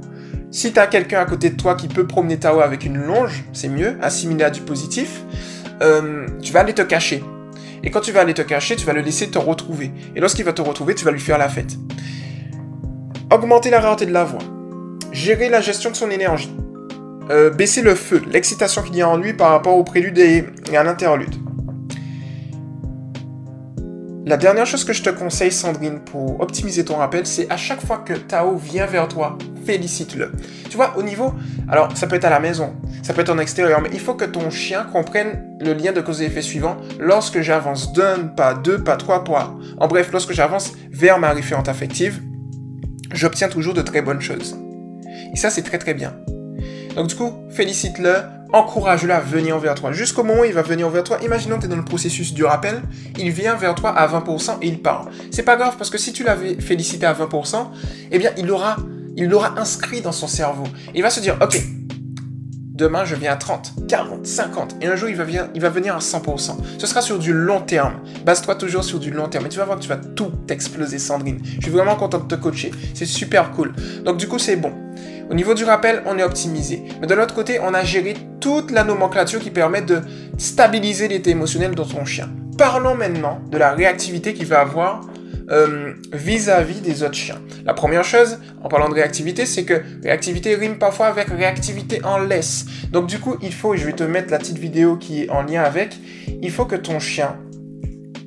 Si 0.49 0.71
tu 0.71 0.79
as 0.79 0.87
quelqu'un 0.87 1.19
à 1.19 1.25
côté 1.25 1.49
de 1.49 1.57
toi 1.57 1.75
qui 1.75 1.89
peut 1.89 2.07
promener 2.07 2.37
Tao 2.37 2.61
avec 2.61 2.85
une 2.85 2.95
longe, 2.95 3.43
c'est 3.51 3.67
mieux, 3.67 3.97
assimilé 4.01 4.45
à 4.45 4.49
du 4.49 4.61
positif, 4.61 5.25
euh, 5.81 6.25
tu 6.41 6.53
vas 6.53 6.61
aller 6.61 6.73
te 6.73 6.81
cacher. 6.81 7.25
Et 7.83 7.91
quand 7.91 7.99
tu 7.99 8.13
vas 8.13 8.21
aller 8.21 8.33
te 8.33 8.41
cacher, 8.41 8.77
tu 8.77 8.85
vas 8.85 8.93
le 8.93 9.01
laisser 9.01 9.29
te 9.29 9.37
retrouver. 9.37 9.91
Et 10.15 10.21
lorsqu'il 10.21 10.45
va 10.45 10.53
te 10.53 10.61
retrouver, 10.61 10.95
tu 10.95 11.03
vas 11.03 11.11
lui 11.11 11.19
faire 11.19 11.37
la 11.37 11.49
fête. 11.49 11.75
Augmenter 13.33 13.69
la 13.69 13.81
rareté 13.81 14.05
de 14.05 14.13
la 14.13 14.23
voix. 14.23 14.39
Gérer 15.11 15.49
la 15.49 15.59
gestion 15.59 15.91
de 15.91 15.97
son 15.97 16.09
énergie. 16.09 16.55
Euh, 17.29 17.49
baisser 17.49 17.81
le 17.81 17.93
feu, 17.93 18.21
l'excitation 18.31 18.81
qu'il 18.81 18.95
y 18.95 19.01
a 19.01 19.09
en 19.09 19.17
lui 19.17 19.33
par 19.33 19.51
rapport 19.51 19.75
au 19.75 19.83
prélude 19.83 20.17
et, 20.17 20.45
à 20.73 20.83
l'interlude. 20.83 21.35
La 24.25 24.37
dernière 24.37 24.65
chose 24.65 24.83
que 24.83 24.93
je 24.93 25.03
te 25.03 25.09
conseille, 25.09 25.51
Sandrine, 25.51 25.99
pour 25.99 26.39
optimiser 26.41 26.83
ton 26.85 26.95
rappel, 26.95 27.25
c'est 27.25 27.49
à 27.49 27.57
chaque 27.57 27.85
fois 27.85 27.99
que 27.99 28.13
Tao 28.13 28.55
vient 28.55 28.85
vers 28.85 29.07
toi, 29.07 29.37
félicite-le. 29.65 30.31
Tu 30.69 30.75
vois, 30.75 30.97
au 30.97 31.03
niveau... 31.03 31.33
Alors, 31.69 31.95
ça 31.95 32.07
peut 32.07 32.15
être 32.15 32.25
à 32.25 32.29
la 32.29 32.39
maison, 32.39 32.75
ça 33.03 33.13
peut 33.13 33.21
être 33.21 33.29
en 33.29 33.39
extérieur, 33.39 33.81
mais 33.81 33.89
il 33.93 33.99
faut 33.99 34.15
que 34.15 34.25
ton 34.25 34.49
chien 34.49 34.83
comprenne 34.83 35.57
le 35.59 35.73
lien 35.73 35.91
de 35.91 36.01
cause 36.01 36.21
et 36.21 36.25
effet 36.25 36.41
suivant 36.41 36.77
lorsque 36.99 37.41
j'avance 37.41 37.91
d'un 37.93 38.27
pas, 38.27 38.53
deux 38.53 38.83
pas, 38.83 38.95
trois 38.95 39.23
pas. 39.23 39.53
En 39.77 39.87
bref, 39.87 40.09
lorsque 40.11 40.31
j'avance 40.31 40.73
vers 40.91 41.19
ma 41.19 41.31
référente 41.31 41.67
affective, 41.67 42.21
j'obtiens 43.13 43.49
toujours 43.49 43.73
de 43.73 43.81
très 43.81 44.01
bonnes 44.01 44.21
choses. 44.21 44.57
Et 45.33 45.37
ça, 45.37 45.49
c'est 45.49 45.63
très 45.63 45.77
très 45.77 45.93
bien. 45.93 46.13
Donc 46.97 47.07
du 47.07 47.15
coup, 47.15 47.31
félicite-le, 47.51 48.15
encourage-le 48.51 49.13
à 49.13 49.19
venir 49.19 49.59
vers 49.59 49.75
toi. 49.75 49.91
Jusqu'au 49.91 50.23
moment 50.23 50.41
où 50.41 50.45
il 50.45 50.53
va 50.53 50.63
venir 50.63 50.89
vers 50.89 51.03
toi, 51.03 51.19
imaginons 51.23 51.57
que 51.57 51.61
tu 51.61 51.65
es 51.67 51.69
dans 51.69 51.75
le 51.75 51.85
processus 51.85 52.33
du 52.33 52.43
rappel, 52.43 52.81
il 53.19 53.29
vient 53.29 53.55
vers 53.55 53.75
toi 53.75 53.91
à 53.91 54.07
20% 54.07 54.57
et 54.63 54.67
il 54.67 54.81
part. 54.81 55.07
C'est 55.31 55.43
pas 55.43 55.55
grave 55.55 55.75
parce 55.77 55.91
que 55.91 55.99
si 55.99 56.11
tu 56.11 56.23
l'avais 56.23 56.59
félicité 56.59 57.05
à 57.05 57.13
20%, 57.13 57.67
eh 58.11 58.17
bien 58.17 58.31
il 58.35 58.47
l'aura 58.47 58.77
il 59.15 59.29
l'aura 59.29 59.59
inscrit 59.59 60.01
dans 60.01 60.11
son 60.11 60.27
cerveau. 60.27 60.65
Il 60.95 61.01
va 61.01 61.09
se 61.09 61.19
dire, 61.19 61.37
ok, 61.41 61.59
demain 62.73 63.03
je 63.03 63.15
viens 63.15 63.33
à 63.33 63.35
30, 63.35 63.73
40, 63.87 64.25
50, 64.25 64.75
et 64.81 64.87
un 64.87 64.95
jour 64.95 65.09
il 65.09 65.15
va, 65.15 65.23
venir, 65.23 65.49
il 65.55 65.61
va 65.61 65.69
venir 65.69 65.95
à 65.95 65.99
100%. 65.99 66.51
Ce 66.77 66.87
sera 66.87 67.01
sur 67.01 67.17
du 67.17 67.33
long 67.33 67.61
terme. 67.61 67.95
Base-toi 68.25 68.55
toujours 68.55 68.83
sur 68.83 68.99
du 68.99 69.11
long 69.11 69.27
terme. 69.27 69.47
Et 69.47 69.49
tu 69.49 69.57
vas 69.57 69.65
voir 69.65 69.77
que 69.77 69.83
tu 69.83 69.89
vas 69.89 69.97
tout 69.97 70.31
exploser, 70.49 70.99
Sandrine. 70.99 71.39
Je 71.43 71.61
suis 71.61 71.71
vraiment 71.71 71.95
content 71.95 72.19
de 72.19 72.27
te 72.27 72.35
coacher. 72.35 72.71
C'est 72.93 73.07
super 73.07 73.51
cool. 73.51 73.73
Donc 74.03 74.17
du 74.17 74.27
coup, 74.27 74.37
c'est 74.39 74.55
bon. 74.55 74.71
Au 75.29 75.33
niveau 75.33 75.53
du 75.53 75.63
rappel, 75.65 76.01
on 76.05 76.17
est 76.17 76.23
optimisé. 76.23 76.83
Mais 77.01 77.07
de 77.07 77.13
l'autre 77.13 77.33
côté, 77.33 77.59
on 77.61 77.73
a 77.73 77.83
géré 77.83 78.15
toute 78.39 78.71
la 78.71 78.83
nomenclature 78.83 79.39
qui 79.39 79.51
permet 79.51 79.81
de 79.81 80.01
stabiliser 80.37 81.07
l'état 81.07 81.31
émotionnel 81.31 81.75
de 81.75 81.83
ton 81.83 82.05
chien. 82.05 82.29
Parlons 82.57 82.95
maintenant 82.95 83.41
de 83.51 83.57
la 83.57 83.71
réactivité 83.71 84.33
qu'il 84.33 84.45
va 84.45 84.61
avoir 84.61 85.01
euh, 85.49 85.93
vis-à-vis 86.13 86.81
des 86.81 87.03
autres 87.03 87.13
chiens. 87.13 87.39
La 87.65 87.73
première 87.73 88.03
chose, 88.03 88.39
en 88.63 88.69
parlant 88.69 88.89
de 88.89 88.93
réactivité, 88.93 89.45
c'est 89.45 89.63
que 89.63 89.81
réactivité 90.03 90.55
rime 90.55 90.77
parfois 90.77 91.07
avec 91.07 91.27
réactivité 91.27 92.03
en 92.03 92.19
laisse. 92.19 92.65
Donc 92.91 93.07
du 93.07 93.19
coup, 93.19 93.35
il 93.41 93.53
faut, 93.53 93.75
je 93.75 93.85
vais 93.85 93.93
te 93.93 94.03
mettre 94.03 94.31
la 94.31 94.39
petite 94.39 94.57
vidéo 94.57 94.97
qui 94.97 95.23
est 95.23 95.29
en 95.29 95.43
lien 95.43 95.61
avec, 95.61 95.97
il 96.41 96.51
faut 96.51 96.65
que 96.65 96.75
ton 96.75 96.99
chien... 96.99 97.37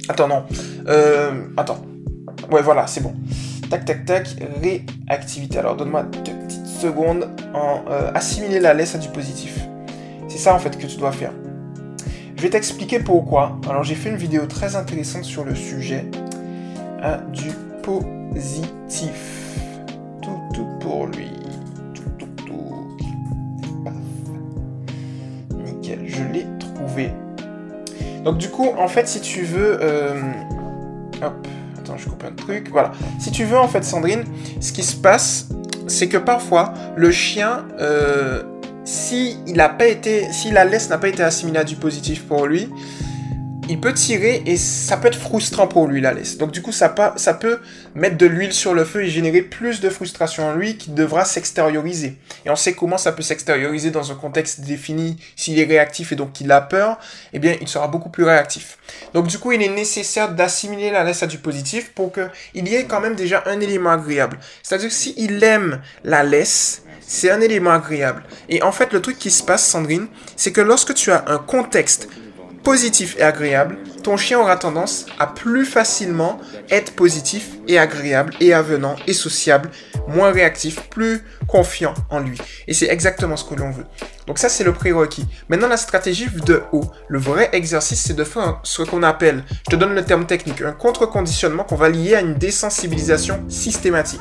Attends, 0.09 0.29
non. 0.29 0.45
Euh, 0.89 1.31
attends. 1.57 1.83
Ouais, 2.51 2.63
voilà, 2.63 2.87
c'est 2.87 3.01
bon. 3.01 3.15
Tac, 3.71 3.85
tac, 3.85 4.05
tac, 4.05 4.29
réactivité. 5.09 5.59
Alors 5.59 5.77
donne-moi 5.77 6.07
secondes 6.81 7.29
en 7.55 7.83
euh, 7.91 8.11
assimiler 8.15 8.61
la 8.61 8.75
laisse 8.75 8.95
à 8.95 8.99
du 8.99 9.09
positif. 9.09 9.61
C'est 10.29 10.39
ça 10.39 10.55
en 10.55 10.59
fait 10.59 10.77
que 10.79 10.87
tu 10.87 10.97
dois 10.97 11.13
faire. 11.13 11.33
Je 12.37 12.43
vais 12.43 12.51
t'expliquer 12.51 13.01
pourquoi. 13.01 13.59
Alors 13.69 13.85
j'ai 13.85 13.95
fait 13.95 14.09
une 14.09 14.17
vidéo 14.17 14.47
très 14.47 14.77
intéressante 14.77 15.25
sur 15.25 15.45
le 15.45 15.55
sujet 15.55 16.07
à 17.03 17.19
du 17.19 17.51
positif. 17.83 19.59
Tout, 20.23 20.39
tout 20.55 20.67
pour 20.81 21.07
lui. 21.07 21.31
Nickel, 25.65 26.01
je 26.07 26.23
l'ai 26.33 26.47
trouvé. 26.59 27.13
Donc 28.25 28.39
du 28.39 28.49
coup, 28.49 28.69
en 28.79 28.89
fait, 28.89 29.07
si 29.09 29.21
tu 29.21 29.43
veux... 29.43 29.79
Euh, 29.81 30.33
hop 31.23 31.47
je 31.97 32.09
coupe 32.09 32.25
un 32.25 32.33
truc. 32.33 32.69
Voilà. 32.71 32.93
Si 33.19 33.31
tu 33.31 33.45
veux, 33.45 33.59
en 33.59 33.69
fait, 33.69 33.85
Sandrine, 33.85 34.25
ce 34.61 34.73
qui 34.73 34.83
se 34.83 34.97
passe, 34.97 35.49
c'est 35.91 36.09
que 36.09 36.17
parfois, 36.17 36.73
le 36.97 37.11
chien, 37.11 37.65
euh, 37.81 38.43
si 38.85 39.39
il 39.47 39.61
a 39.61 39.69
pas 39.69 39.87
été, 39.87 40.33
si 40.33 40.51
la 40.51 40.65
laisse 40.65 40.89
n'a 40.89 40.99
pas 40.99 41.09
été 41.09 41.23
assimilée 41.23 41.59
à 41.59 41.65
du 41.65 41.77
positif 41.77 42.27
pour 42.27 42.47
lui, 42.47 42.69
il 43.71 43.81
peut 43.81 43.95
tirer 43.95 44.43
et 44.47 44.57
ça 44.57 44.97
peut 44.97 45.07
être 45.07 45.19
frustrant 45.19 45.69
pour 45.69 45.87
lui 45.87 46.01
la 46.01 46.13
laisse. 46.13 46.39
Donc 46.39 46.51
du 46.51 46.61
coup, 46.61 46.73
ça, 46.73 46.89
peut 46.89 47.61
mettre 47.95 48.17
de 48.17 48.27
l'huile 48.27 48.53
sur 48.53 48.75
le 48.75 48.85
feu 48.85 49.05
et 49.05 49.09
générer 49.09 49.43
plus 49.43 49.81
de 49.81 49.89
frustration 49.89 50.49
en 50.49 50.55
lui 50.55 50.77
qui 50.77 50.91
devra 50.91 51.25
s'extérioriser. 51.25 52.17
Et 52.45 52.51
on 52.51 52.57
sait 52.57 52.73
comment 52.73 52.99
ça 52.99 53.13
peut 53.13 53.23
s'extérioriser 53.23 53.93
dans 53.93 54.11
un 54.11 54.17
contexte 54.17 54.63
défini. 54.63 55.19
S'il 55.37 55.57
est 55.61 55.65
réactif 55.65 56.11
et 56.11 56.17
donc 56.17 56.33
qu'il 56.33 56.51
a 56.51 56.61
peur, 56.61 56.99
eh 57.33 57.39
bien, 57.39 57.55
il 57.61 57.69
sera 57.69 57.87
beaucoup 57.87 58.09
plus 58.09 58.25
réactif. 58.25 58.77
Donc 59.15 59.29
du 59.29 59.39
coup, 59.39 59.53
il 59.53 59.63
est 59.63 59.69
nécessaire 59.69 60.33
d'assimiler 60.33 60.91
la 60.91 61.05
laisse 61.05 61.23
à 61.23 61.29
du 61.29 61.39
positif 61.39 61.93
pour 61.95 62.13
qu'il 62.13 62.69
y 62.69 62.75
ait 62.75 62.87
quand 62.87 63.01
même 63.01 63.15
déjà 63.15 63.45
un 63.47 63.61
élément 63.61 63.91
agréable. 63.91 64.41
C'est-à-dire 64.65 64.89
que 64.89 64.95
s'il 64.95 65.45
aime 65.45 65.81
la 66.03 66.25
laisse, 66.25 66.83
c'est 67.01 67.31
un 67.31 67.41
élément 67.41 67.71
agréable. 67.71 68.25
Et 68.49 68.65
en 68.65 68.73
fait, 68.73 68.93
le 68.93 69.01
truc 69.01 69.17
qui 69.17 69.31
se 69.31 69.45
passe, 69.45 69.65
Sandrine, 69.65 70.09
c'est 70.35 70.51
que 70.51 70.61
lorsque 70.61 70.95
tu 70.95 71.13
as 71.13 71.25
un 71.29 71.39
contexte 71.39 72.09
positif 72.63 73.17
et 73.19 73.23
agréable, 73.23 73.79
ton 74.03 74.17
chien 74.17 74.39
aura 74.39 74.57
tendance 74.57 75.07
à 75.19 75.27
plus 75.27 75.65
facilement 75.65 76.39
être 76.71 76.95
positif 76.95 77.51
et 77.69 77.79
agréable 77.79 78.35
et 78.41 78.53
avenant 78.53 78.97
et 79.07 79.13
sociable, 79.13 79.71
moins 80.09 80.33
réactif, 80.33 80.89
plus 80.89 81.23
confiant 81.47 81.95
en 82.11 82.21
lui. 82.21 82.39
Et 82.69 82.75
c'est 82.75 82.89
exactement 82.89 83.37
ce 83.37 83.45
que 83.45 83.55
l'on 83.55 83.71
veut. 83.71 83.87
Donc 84.27 84.39
ça, 84.39 84.49
c'est 84.49 84.63
le 84.63 84.73
prérequis. 84.73 85.27
Maintenant, 85.49 85.67
la 85.67 85.77
stratégie 85.77 86.29
de 86.47 86.63
haut. 86.73 86.85
Le 87.09 87.19
vrai 87.19 87.49
exercice, 87.53 88.01
c'est 88.01 88.15
de 88.15 88.23
faire 88.23 88.61
ce 88.63 88.83
qu'on 88.83 89.03
appelle, 89.03 89.45
je 89.67 89.71
te 89.71 89.77
donne 89.77 89.95
le 89.95 90.05
terme 90.05 90.27
technique, 90.27 90.63
un 90.63 90.73
contre-conditionnement 90.73 91.65
qu'on 91.65 91.75
va 91.75 91.89
lier 91.89 92.15
à 92.15 92.21
une 92.21 92.35
désensibilisation 92.35 93.43
systématique. 93.49 94.21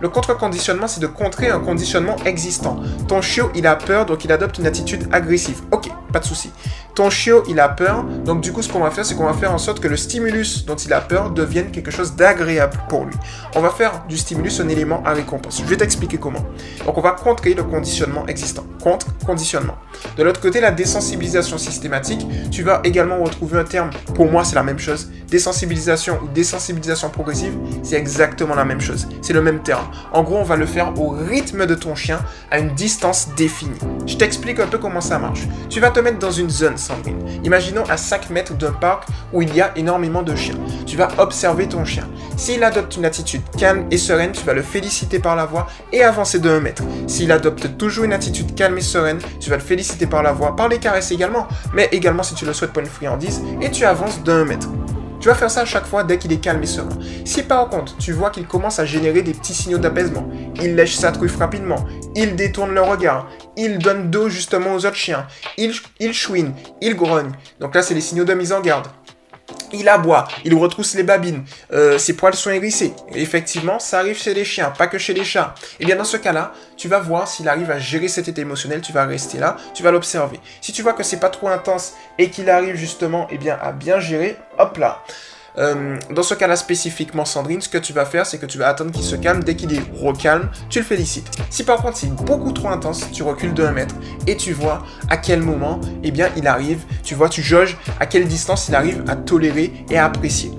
Le 0.00 0.08
contre-conditionnement, 0.08 0.88
c'est 0.88 1.00
de 1.00 1.06
contrer 1.06 1.50
un 1.50 1.60
conditionnement 1.60 2.16
existant. 2.24 2.80
Ton 3.08 3.20
chiot, 3.20 3.50
il 3.54 3.66
a 3.66 3.76
peur, 3.76 4.06
donc 4.06 4.24
il 4.24 4.32
adopte 4.32 4.58
une 4.58 4.66
attitude 4.66 5.06
agressive. 5.12 5.60
Ok, 5.70 5.88
pas 6.12 6.18
de 6.20 6.24
souci. 6.24 6.50
Ton 6.94 7.10
chiot, 7.10 7.42
il 7.48 7.60
a 7.60 7.68
peur, 7.68 8.04
donc 8.24 8.40
du 8.40 8.52
coup, 8.52 8.62
ce 8.62 8.72
qu'on 8.72 8.80
va 8.80 8.90
faire, 8.90 9.04
c'est 9.12 9.18
qu'on 9.18 9.26
va 9.26 9.34
faire 9.34 9.52
en 9.52 9.58
sorte 9.58 9.80
que 9.80 9.88
le 9.88 9.98
stimulus 9.98 10.64
dont 10.64 10.74
il 10.74 10.90
a 10.90 11.02
peur 11.02 11.32
devienne 11.32 11.70
quelque 11.70 11.90
chose 11.90 12.16
d'agréable 12.16 12.78
pour 12.88 13.04
lui. 13.04 13.14
On 13.54 13.60
va 13.60 13.68
faire 13.68 14.04
du 14.08 14.16
stimulus 14.16 14.58
un 14.60 14.68
élément 14.70 15.02
à 15.04 15.12
récompense. 15.12 15.60
Je 15.60 15.68
vais 15.68 15.76
t'expliquer 15.76 16.16
comment. 16.16 16.42
Donc, 16.86 16.96
on 16.96 17.02
va 17.02 17.10
contrer 17.10 17.52
le 17.52 17.62
conditionnement 17.62 18.26
existant. 18.26 18.64
Contre 18.82 19.08
conditionnement. 19.26 19.76
De 20.16 20.22
l'autre 20.22 20.40
côté, 20.40 20.60
la 20.60 20.70
désensibilisation 20.70 21.58
systématique, 21.58 22.26
tu 22.50 22.62
vas 22.62 22.80
également 22.84 23.22
retrouver 23.22 23.58
un 23.58 23.64
terme, 23.64 23.90
pour 24.14 24.30
moi, 24.30 24.44
c'est 24.44 24.54
la 24.54 24.62
même 24.62 24.78
chose. 24.78 25.10
Désensibilisation 25.28 26.18
ou 26.22 26.28
désensibilisation 26.28 27.10
progressive, 27.10 27.52
c'est 27.82 27.96
exactement 27.96 28.54
la 28.54 28.64
même 28.64 28.80
chose. 28.80 29.08
C'est 29.20 29.34
le 29.34 29.42
même 29.42 29.62
terme. 29.62 29.84
En 30.12 30.22
gros, 30.22 30.38
on 30.38 30.42
va 30.42 30.56
le 30.56 30.66
faire 30.66 30.98
au 30.98 31.10
rythme 31.10 31.66
de 31.66 31.74
ton 31.74 31.94
chien, 31.94 32.20
à 32.50 32.58
une 32.58 32.74
distance 32.74 33.28
définie. 33.36 33.78
Je 34.06 34.16
t'explique 34.16 34.58
un 34.58 34.66
peu 34.66 34.78
comment 34.78 35.02
ça 35.02 35.18
marche. 35.18 35.42
Tu 35.68 35.80
vas 35.80 35.90
te 35.90 36.00
mettre 36.00 36.18
dans 36.18 36.30
une 36.30 36.48
zone 36.50 36.78
sanguine. 36.78 37.18
Imaginons 37.44 37.84
à 37.90 37.98
5 37.98 38.30
mètres 38.30 38.54
d'un 38.54 38.72
parc 38.72 39.01
où 39.32 39.42
il 39.42 39.54
y 39.54 39.60
a 39.60 39.72
énormément 39.76 40.22
de 40.22 40.34
chiens. 40.34 40.56
Tu 40.86 40.96
vas 40.96 41.08
observer 41.18 41.68
ton 41.68 41.84
chien. 41.84 42.08
S'il 42.36 42.62
adopte 42.64 42.96
une 42.96 43.04
attitude 43.04 43.42
calme 43.58 43.86
et 43.90 43.98
sereine, 43.98 44.32
tu 44.32 44.44
vas 44.44 44.54
le 44.54 44.62
féliciter 44.62 45.18
par 45.18 45.36
la 45.36 45.44
voix 45.44 45.66
et 45.92 46.02
avancer 46.02 46.38
de 46.38 46.50
1 46.50 46.60
mètre. 46.60 46.82
S'il 47.06 47.32
adopte 47.32 47.76
toujours 47.76 48.04
une 48.04 48.12
attitude 48.12 48.54
calme 48.54 48.78
et 48.78 48.82
sereine, 48.82 49.18
tu 49.40 49.50
vas 49.50 49.56
le 49.56 49.62
féliciter 49.62 50.06
par 50.06 50.22
la 50.22 50.32
voix, 50.32 50.56
par 50.56 50.68
les 50.68 50.78
caresses 50.78 51.10
également, 51.10 51.46
mais 51.74 51.88
également 51.92 52.22
si 52.22 52.34
tu 52.34 52.44
le 52.44 52.52
souhaites 52.52 52.72
pour 52.72 52.82
une 52.82 52.88
friandise, 52.88 53.42
et 53.60 53.70
tu 53.70 53.84
avances 53.84 54.22
de 54.22 54.32
1 54.32 54.44
mètre. 54.44 54.68
Tu 55.22 55.28
vas 55.28 55.36
faire 55.36 55.52
ça 55.52 55.60
à 55.60 55.64
chaque 55.64 55.86
fois 55.86 56.02
dès 56.02 56.18
qu'il 56.18 56.32
est 56.32 56.40
calme 56.40 56.64
et 56.64 56.66
serein. 56.66 56.88
Si 57.24 57.44
par 57.44 57.68
contre, 57.68 57.96
tu 57.96 58.10
vois 58.10 58.30
qu'il 58.30 58.44
commence 58.44 58.80
à 58.80 58.84
générer 58.84 59.22
des 59.22 59.32
petits 59.32 59.54
signaux 59.54 59.78
d'apaisement, 59.78 60.28
il 60.60 60.74
lèche 60.74 60.96
sa 60.96 61.12
truffe 61.12 61.36
rapidement, 61.36 61.76
il 62.16 62.34
détourne 62.34 62.74
le 62.74 62.82
regard, 62.82 63.28
il 63.56 63.78
donne 63.78 64.10
dos 64.10 64.28
justement 64.28 64.74
aux 64.74 64.84
autres 64.84 64.96
chiens, 64.96 65.28
il, 65.56 65.72
chouine, 66.12 66.54
il 66.80 66.96
grogne. 66.96 67.30
Donc 67.60 67.76
là, 67.76 67.82
c'est 67.82 67.94
les 67.94 68.00
signaux 68.00 68.24
de 68.24 68.34
mise 68.34 68.52
en 68.52 68.60
garde 68.60 68.88
il 69.72 69.88
aboie, 69.88 70.26
il 70.44 70.54
retrousse 70.54 70.94
les 70.94 71.02
babines, 71.02 71.44
euh, 71.72 71.98
ses 71.98 72.14
poils 72.14 72.34
sont 72.34 72.50
hérissés. 72.50 72.92
effectivement, 73.14 73.78
ça 73.78 73.98
arrive 73.98 74.18
chez 74.18 74.34
les 74.34 74.44
chiens, 74.44 74.70
pas 74.70 74.86
que 74.86 74.98
chez 74.98 75.14
les 75.14 75.24
chats. 75.24 75.54
Et 75.80 75.84
bien 75.84 75.96
dans 75.96 76.04
ce 76.04 76.16
cas-là, 76.16 76.52
tu 76.76 76.88
vas 76.88 77.00
voir 77.00 77.28
s'il 77.28 77.48
arrive 77.48 77.70
à 77.70 77.78
gérer 77.78 78.08
cet 78.08 78.28
état 78.28 78.42
émotionnel, 78.42 78.80
tu 78.80 78.92
vas 78.92 79.04
rester 79.04 79.38
là, 79.38 79.56
tu 79.74 79.82
vas 79.82 79.90
l'observer. 79.90 80.40
Si 80.60 80.72
tu 80.72 80.82
vois 80.82 80.92
que 80.92 81.02
c'est 81.02 81.20
pas 81.20 81.30
trop 81.30 81.48
intense 81.48 81.94
et 82.18 82.30
qu'il 82.30 82.50
arrive 82.50 82.76
justement 82.76 83.26
eh 83.30 83.38
bien, 83.38 83.58
à 83.60 83.72
bien 83.72 84.00
gérer, 84.00 84.36
hop 84.58 84.76
là. 84.78 85.02
Euh, 85.58 85.98
dans 86.10 86.22
ce 86.22 86.34
cas-là 86.34 86.56
spécifiquement, 86.56 87.24
Sandrine, 87.24 87.60
ce 87.60 87.68
que 87.68 87.78
tu 87.78 87.92
vas 87.92 88.06
faire, 88.06 88.26
c'est 88.26 88.38
que 88.38 88.46
tu 88.46 88.58
vas 88.58 88.68
attendre 88.68 88.90
qu'il 88.90 89.04
se 89.04 89.16
calme. 89.16 89.44
Dès 89.44 89.54
qu'il 89.54 89.72
est 89.74 89.82
recalme, 90.00 90.48
tu 90.68 90.78
le 90.78 90.84
félicites. 90.84 91.30
Si 91.50 91.64
par 91.64 91.82
contre 91.82 91.96
c'est 91.98 92.14
beaucoup 92.14 92.52
trop 92.52 92.68
intense, 92.68 93.10
tu 93.12 93.22
recules 93.22 93.54
de 93.54 93.64
1 93.64 93.72
mètre 93.72 93.94
et 94.26 94.36
tu 94.36 94.52
vois 94.52 94.84
à 95.10 95.16
quel 95.16 95.42
moment, 95.42 95.80
eh 96.02 96.10
bien, 96.10 96.28
il 96.36 96.46
arrive. 96.46 96.80
Tu 97.02 97.14
vois, 97.14 97.28
tu 97.28 97.42
jauges 97.42 97.76
à 98.00 98.06
quelle 98.06 98.26
distance 98.26 98.68
il 98.68 98.74
arrive 98.74 99.04
à 99.08 99.16
tolérer 99.16 99.72
et 99.90 99.98
à 99.98 100.06
apprécier. 100.06 100.50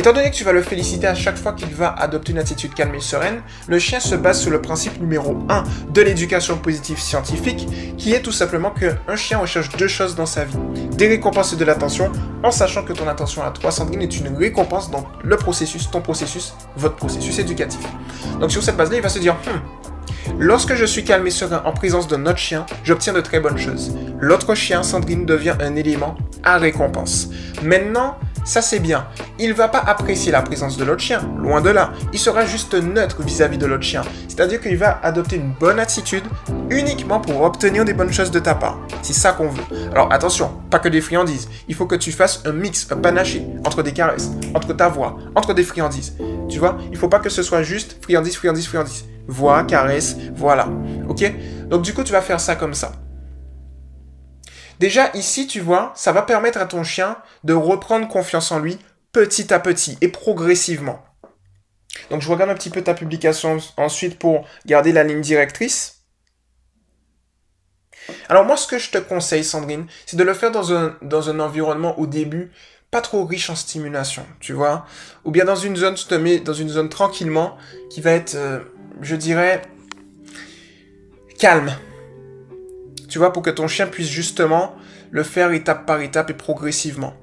Étant 0.00 0.14
donné 0.14 0.30
que 0.30 0.34
tu 0.34 0.44
vas 0.44 0.52
le 0.52 0.62
féliciter 0.62 1.06
à 1.06 1.14
chaque 1.14 1.36
fois 1.36 1.52
qu'il 1.52 1.74
va 1.74 1.92
adopter 1.92 2.32
une 2.32 2.38
attitude 2.38 2.72
calme 2.72 2.94
et 2.94 3.00
sereine, 3.00 3.42
le 3.68 3.78
chien 3.78 4.00
se 4.00 4.14
base 4.14 4.40
sur 4.40 4.50
le 4.50 4.62
principe 4.62 4.98
numéro 4.98 5.36
1 5.50 5.64
de 5.92 6.00
l'éducation 6.00 6.56
positive 6.56 6.98
scientifique, 6.98 7.68
qui 7.98 8.14
est 8.14 8.22
tout 8.22 8.32
simplement 8.32 8.70
qu'un 8.70 9.16
chien 9.16 9.36
recherche 9.36 9.68
deux 9.76 9.88
choses 9.88 10.14
dans 10.14 10.24
sa 10.24 10.46
vie. 10.46 10.56
Des 10.92 11.06
récompenses 11.06 11.52
et 11.52 11.56
de 11.56 11.66
l'attention, 11.66 12.10
en 12.42 12.50
sachant 12.50 12.82
que 12.82 12.94
ton 12.94 13.08
attention 13.08 13.42
à 13.42 13.50
300 13.50 13.82
Sandrine 13.82 14.00
est 14.00 14.18
une 14.18 14.34
récompense 14.34 14.90
dans 14.90 15.06
le 15.22 15.36
processus, 15.36 15.90
ton 15.90 16.00
processus, 16.00 16.54
votre 16.76 16.96
processus 16.96 17.38
éducatif. 17.38 17.80
Donc 18.40 18.50
sur 18.52 18.62
cette 18.62 18.78
base-là, 18.78 18.96
il 18.96 19.02
va 19.02 19.10
se 19.10 19.18
dire, 19.18 19.34
hmm, 19.34 19.90
Lorsque 20.38 20.74
je 20.74 20.84
suis 20.84 21.04
calme 21.04 21.26
et 21.26 21.30
serein 21.30 21.62
en 21.64 21.72
présence 21.72 22.08
de 22.08 22.16
notre 22.16 22.38
chien, 22.38 22.64
j'obtiens 22.84 23.12
de 23.12 23.20
très 23.20 23.40
bonnes 23.40 23.58
choses. 23.58 23.94
L'autre 24.20 24.54
chien, 24.54 24.82
Sandrine, 24.82 25.26
devient 25.26 25.56
un 25.60 25.76
élément 25.76 26.16
à 26.42 26.56
récompense. 26.56 27.28
Maintenant, 27.62 28.16
ça 28.44 28.62
c'est 28.62 28.80
bien. 28.80 29.06
Il 29.38 29.54
va 29.54 29.68
pas 29.68 29.78
apprécier 29.78 30.32
la 30.32 30.42
présence 30.42 30.76
de 30.76 30.84
l'autre 30.84 31.02
chien, 31.02 31.20
loin 31.38 31.60
de 31.60 31.70
là. 31.70 31.92
Il 32.12 32.18
sera 32.18 32.46
juste 32.46 32.74
neutre 32.74 33.22
vis-à-vis 33.22 33.58
de 33.58 33.66
l'autre 33.66 33.84
chien. 33.84 34.02
C'est-à-dire 34.28 34.60
qu'il 34.60 34.76
va 34.76 34.98
adopter 35.02 35.36
une 35.36 35.52
bonne 35.52 35.78
attitude 35.78 36.24
uniquement 36.70 37.20
pour 37.20 37.42
obtenir 37.42 37.84
des 37.84 37.94
bonnes 37.94 38.12
choses 38.12 38.30
de 38.30 38.38
ta 38.38 38.54
part. 38.54 38.78
C'est 39.02 39.12
ça 39.12 39.32
qu'on 39.32 39.48
veut. 39.48 39.62
Alors 39.92 40.12
attention, 40.12 40.50
pas 40.70 40.78
que 40.78 40.88
des 40.88 41.00
friandises. 41.00 41.48
Il 41.68 41.74
faut 41.74 41.86
que 41.86 41.96
tu 41.96 42.12
fasses 42.12 42.42
un 42.44 42.52
mix, 42.52 42.86
un 42.90 42.96
panaché 42.96 43.46
entre 43.64 43.82
des 43.82 43.92
caresses, 43.92 44.30
entre 44.54 44.72
ta 44.72 44.88
voix, 44.88 45.18
entre 45.34 45.54
des 45.54 45.64
friandises. 45.64 46.14
Tu 46.48 46.58
vois, 46.58 46.78
il 46.90 46.98
faut 46.98 47.08
pas 47.08 47.18
que 47.18 47.30
ce 47.30 47.42
soit 47.42 47.62
juste 47.62 47.98
friandise, 48.02 48.36
friandise, 48.36 48.66
friandise. 48.66 49.04
Voix, 49.28 49.62
caresse, 49.64 50.16
voilà. 50.34 50.68
Ok? 51.08 51.32
Donc 51.68 51.82
du 51.82 51.94
coup, 51.94 52.02
tu 52.02 52.12
vas 52.12 52.20
faire 52.20 52.40
ça 52.40 52.56
comme 52.56 52.74
ça. 52.74 52.92
Déjà 54.80 55.10
ici, 55.12 55.46
tu 55.46 55.60
vois, 55.60 55.92
ça 55.94 56.10
va 56.10 56.22
permettre 56.22 56.58
à 56.58 56.64
ton 56.64 56.84
chien 56.84 57.18
de 57.44 57.52
reprendre 57.52 58.08
confiance 58.08 58.50
en 58.50 58.58
lui 58.58 58.78
petit 59.12 59.52
à 59.52 59.60
petit 59.60 59.98
et 60.00 60.08
progressivement. 60.08 61.04
Donc 62.08 62.22
je 62.22 62.30
regarde 62.30 62.50
un 62.50 62.54
petit 62.54 62.70
peu 62.70 62.80
ta 62.80 62.94
publication 62.94 63.58
ensuite 63.76 64.18
pour 64.18 64.46
garder 64.64 64.92
la 64.92 65.04
ligne 65.04 65.20
directrice. 65.20 66.06
Alors 68.30 68.46
moi, 68.46 68.56
ce 68.56 68.66
que 68.66 68.78
je 68.78 68.90
te 68.90 68.96
conseille, 68.96 69.44
Sandrine, 69.44 69.86
c'est 70.06 70.16
de 70.16 70.24
le 70.24 70.32
faire 70.32 70.50
dans 70.50 70.72
un, 70.72 71.40
environnement 71.40 71.98
au 72.00 72.06
début 72.06 72.50
pas 72.90 73.02
trop 73.02 73.26
riche 73.26 73.50
en 73.50 73.56
stimulation, 73.56 74.24
tu 74.40 74.54
vois. 74.54 74.86
Ou 75.26 75.30
bien 75.30 75.44
dans 75.44 75.56
une 75.56 75.76
zone, 75.76 75.94
tu 75.94 76.06
te 76.06 76.14
mets 76.14 76.40
dans 76.40 76.54
une 76.54 76.70
zone 76.70 76.88
tranquillement 76.88 77.58
qui 77.90 78.00
va 78.00 78.12
être, 78.12 78.34
euh, 78.34 78.60
je 79.02 79.14
dirais, 79.14 79.60
calme 81.38 81.70
tu 83.10 83.18
vois, 83.18 83.32
pour 83.32 83.42
que 83.42 83.50
ton 83.50 83.68
chien 83.68 83.86
puisse 83.86 84.08
justement 84.08 84.74
le 85.10 85.22
faire 85.22 85.52
étape 85.52 85.84
par 85.84 86.00
étape 86.00 86.30
et 86.30 86.34
progressivement. 86.34 87.14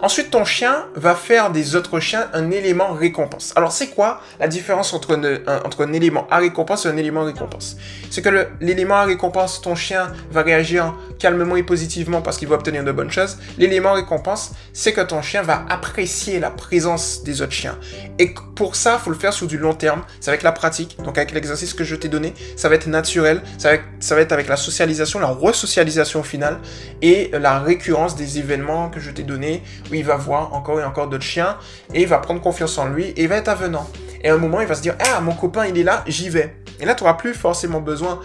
Ensuite, 0.00 0.30
ton 0.30 0.44
chien 0.44 0.86
va 0.94 1.14
faire 1.14 1.50
des 1.50 1.76
autres 1.76 2.00
chiens 2.00 2.28
un 2.32 2.50
élément 2.50 2.92
récompense. 2.92 3.52
Alors, 3.56 3.72
c'est 3.72 3.88
quoi 3.88 4.20
la 4.40 4.48
différence 4.48 4.92
entre, 4.92 5.16
un, 5.16 5.92
élément 5.92 6.26
à 6.30 6.38
récompense 6.38 6.86
et 6.86 6.88
un 6.88 6.96
élément 6.96 7.24
récompense? 7.24 7.76
C'est 8.10 8.22
que 8.22 8.48
l'élément 8.60 8.96
à 8.96 9.04
récompense, 9.04 9.60
ton 9.60 9.74
chien 9.74 10.12
va 10.30 10.42
réagir 10.42 10.94
calmement 11.18 11.56
et 11.56 11.62
positivement 11.62 12.22
parce 12.22 12.38
qu'il 12.38 12.48
va 12.48 12.56
obtenir 12.56 12.84
de 12.84 12.92
bonnes 12.92 13.10
choses. 13.10 13.38
L'élément 13.58 13.92
récompense, 13.92 14.52
c'est 14.72 14.92
que 14.92 15.00
ton 15.00 15.22
chien 15.22 15.42
va 15.42 15.64
apprécier 15.68 16.40
la 16.40 16.50
présence 16.50 17.22
des 17.24 17.42
autres 17.42 17.52
chiens. 17.52 17.78
Et 18.18 18.34
pour 18.54 18.76
ça, 18.76 18.98
il 19.00 19.04
faut 19.04 19.10
le 19.10 19.16
faire 19.16 19.32
sur 19.32 19.46
du 19.46 19.58
long 19.58 19.74
terme. 19.74 20.02
C'est 20.20 20.30
avec 20.30 20.42
la 20.42 20.52
pratique, 20.52 20.96
donc 21.02 21.18
avec 21.18 21.32
l'exercice 21.32 21.74
que 21.74 21.84
je 21.84 21.96
t'ai 21.96 22.08
donné. 22.08 22.34
Ça 22.56 22.68
va 22.68 22.74
être 22.74 22.86
naturel, 22.86 23.42
ça 23.58 23.68
va 23.68 23.74
être, 23.74 23.84
ça 24.00 24.14
va 24.14 24.20
être 24.20 24.32
avec 24.32 24.48
la 24.48 24.56
socialisation, 24.56 25.18
la 25.18 25.28
resocialisation 25.28 26.22
finale 26.22 26.58
et 27.02 27.30
la 27.32 27.58
récurrence 27.58 28.16
des 28.16 28.38
événements 28.38 28.90
que 28.90 29.00
je 29.00 29.10
t'ai 29.10 29.22
donnés 29.22 29.62
où 29.90 29.94
il 29.94 30.04
va 30.04 30.16
voir 30.16 30.52
encore 30.54 30.80
et 30.80 30.84
encore 30.84 31.08
d'autres 31.08 31.24
chiens, 31.24 31.56
et 31.92 32.02
il 32.02 32.08
va 32.08 32.18
prendre 32.18 32.40
confiance 32.40 32.78
en 32.78 32.88
lui, 32.88 33.04
et 33.04 33.22
il 33.22 33.28
va 33.28 33.36
être 33.36 33.48
avenant. 33.48 33.88
Et 34.22 34.28
à 34.28 34.34
un 34.34 34.38
moment, 34.38 34.60
il 34.60 34.66
va 34.66 34.74
se 34.74 34.82
dire, 34.82 34.96
ah, 35.00 35.20
mon 35.20 35.32
copain, 35.32 35.66
il 35.66 35.78
est 35.78 35.82
là, 35.82 36.02
j'y 36.06 36.28
vais. 36.28 36.56
Et 36.80 36.86
là, 36.86 36.94
tu 36.94 37.04
n'auras 37.04 37.14
plus 37.14 37.34
forcément 37.34 37.80
besoin 37.80 38.20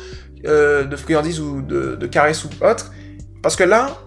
euh, 0.46 0.86
de 0.86 0.96
friandises 0.96 1.40
ou 1.40 1.62
de, 1.62 1.96
de 1.96 2.08
caresses 2.08 2.46
ou 2.46 2.50
autre, 2.62 2.92
parce 3.42 3.56
que 3.56 3.64
là, 3.64 3.98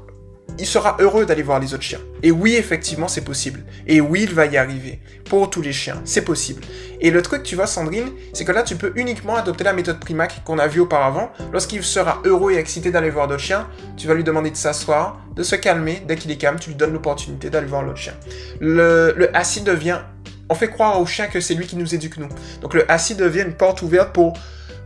il 0.59 0.67
sera 0.67 0.97
heureux 1.01 1.27
d'aller 1.27 1.43
voir 1.43 1.61
les 1.61 1.75
autres 1.75 1.83
chiens. 1.83 2.01
Et 2.23 2.31
oui, 2.31 2.55
effectivement, 2.55 3.09
c'est 3.09 3.25
possible. 3.25 3.65
Et 3.87 4.01
oui, 4.01 4.23
il 4.25 4.35
va 4.35 4.47
y 4.47 4.57
arriver. 4.57 5.01
Pour 5.29 5.51
tous 5.51 5.63
les 5.63 5.73
chiens, 5.73 6.01
c'est 6.05 6.25
possible. 6.25 6.63
Et 7.01 7.11
le 7.11 7.23
truc, 7.23 7.43
tu 7.43 7.57
vois, 7.57 7.67
Sandrine, 7.67 8.11
c'est 8.33 8.45
que 8.45 8.53
là, 8.53 8.63
tu 8.63 8.77
peux 8.77 8.93
uniquement 8.97 9.37
adopter 9.37 9.65
la 9.65 9.73
méthode 9.73 9.99
Primac 9.99 10.43
qu'on 10.45 10.59
a 10.59 10.67
vue 10.67 10.81
auparavant. 10.81 11.33
Lorsqu'il 11.53 11.83
sera 11.83 12.21
heureux 12.25 12.53
et 12.53 12.57
excité 12.57 12.91
d'aller 12.91 13.11
voir 13.11 13.29
d'autres 13.29 13.43
chiens, 13.43 13.69
tu 13.97 14.07
vas 14.07 14.15
lui 14.15 14.25
demander 14.25 14.51
de 14.51 14.57
s'asseoir, 14.57 15.21
de 15.35 15.43
se 15.43 15.57
calmer. 15.57 16.03
Dès 16.07 16.17
qu'il 16.17 16.31
est 16.31 16.37
calme, 16.37 16.59
tu 16.61 16.71
lui 16.71 16.77
donnes 16.77 16.93
l'opportunité 16.93 17.51
d'aller 17.51 17.67
voir 17.67 17.83
l'autre 17.83 17.99
chien. 17.99 18.15
Le, 18.61 19.15
le 19.17 19.37
assis 19.37 19.63
devient... 19.63 20.01
On 20.49 20.55
fait 20.55 20.69
croire 20.69 21.01
au 21.01 21.07
chien 21.07 21.29
que 21.29 21.41
c'est 21.41 21.55
lui 21.55 21.67
qui 21.67 21.77
nous 21.77 21.95
éduque, 21.95 22.19
nous. 22.19 22.29
Donc 22.61 22.75
le 22.75 22.91
assis 22.91 23.15
devient 23.15 23.43
une 23.43 23.55
porte 23.55 23.83
ouverte 23.83 24.13
pour 24.13 24.35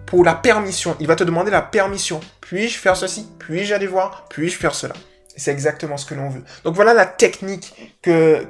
pour 0.06 0.24
la 0.24 0.34
permission. 0.34 0.96
Il 1.00 1.08
va 1.08 1.16
te 1.16 1.24
demander 1.24 1.50
la 1.50 1.62
permission. 1.62 2.20
Puis-je 2.40 2.78
faire 2.78 2.96
ceci? 2.96 3.26
Puis-je 3.40 3.74
aller 3.74 3.88
voir? 3.88 4.26
Puis-je 4.30 4.56
faire 4.56 4.74
cela? 4.74 4.94
C'est 5.36 5.52
exactement 5.52 5.96
ce 5.96 6.06
que 6.06 6.14
l'on 6.14 6.30
veut. 6.30 6.42
Donc 6.64 6.74
voilà 6.74 6.94
la 6.94 7.06
technique 7.06 7.98
que, 8.02 8.46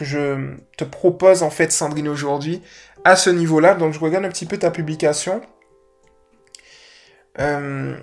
je 0.00 0.54
te 0.76 0.84
propose 0.84 1.42
en 1.42 1.50
fait, 1.50 1.72
Sandrine, 1.72 2.08
aujourd'hui, 2.08 2.62
à 3.04 3.16
ce 3.16 3.30
niveau-là. 3.30 3.74
Donc 3.74 3.92
je 3.92 3.98
regarde 3.98 4.24
un 4.24 4.28
petit 4.28 4.46
peu 4.46 4.58
ta 4.58 4.70
publication. 4.70 5.40
Euh, 7.40 7.96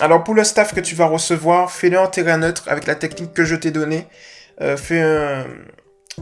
alors 0.00 0.24
pour 0.24 0.34
le 0.34 0.44
staff 0.44 0.74
que 0.74 0.80
tu 0.80 0.94
vas 0.94 1.06
recevoir, 1.06 1.70
fais-le 1.70 1.98
en 1.98 2.08
terrain 2.08 2.38
neutre 2.38 2.64
avec 2.66 2.86
la 2.86 2.94
technique 2.94 3.32
que 3.32 3.44
je 3.44 3.54
t'ai 3.54 3.70
donnée. 3.70 4.06
Euh, 4.60 4.76
fais 4.76 5.00
un... 5.00 5.46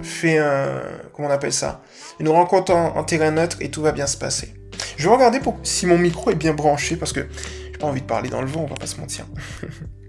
Fais 0.02 0.38
un... 0.38 0.82
Comment 1.12 1.28
on 1.28 1.32
appelle 1.32 1.52
ça? 1.52 1.82
Une 2.20 2.28
rencontre 2.28 2.72
en, 2.72 3.02
terrain 3.02 3.32
neutre 3.32 3.56
et 3.60 3.70
tout 3.70 3.82
va 3.82 3.90
bien 3.90 4.06
se 4.06 4.16
passer. 4.16 4.54
Je 4.96 5.08
vais 5.08 5.14
regarder 5.14 5.40
si 5.64 5.86
mon 5.86 5.98
micro 5.98 6.30
est 6.30 6.36
bien 6.36 6.54
branché 6.54 6.96
parce 6.96 7.12
que 7.12 7.26
j'ai 7.72 7.78
pas 7.78 7.88
envie 7.88 8.02
de 8.02 8.06
parler 8.06 8.28
dans 8.28 8.40
le 8.40 8.46
vent, 8.46 8.62
on 8.62 8.66
va 8.66 8.76
pas 8.76 8.86
se 8.86 9.00
mentir. 9.00 9.26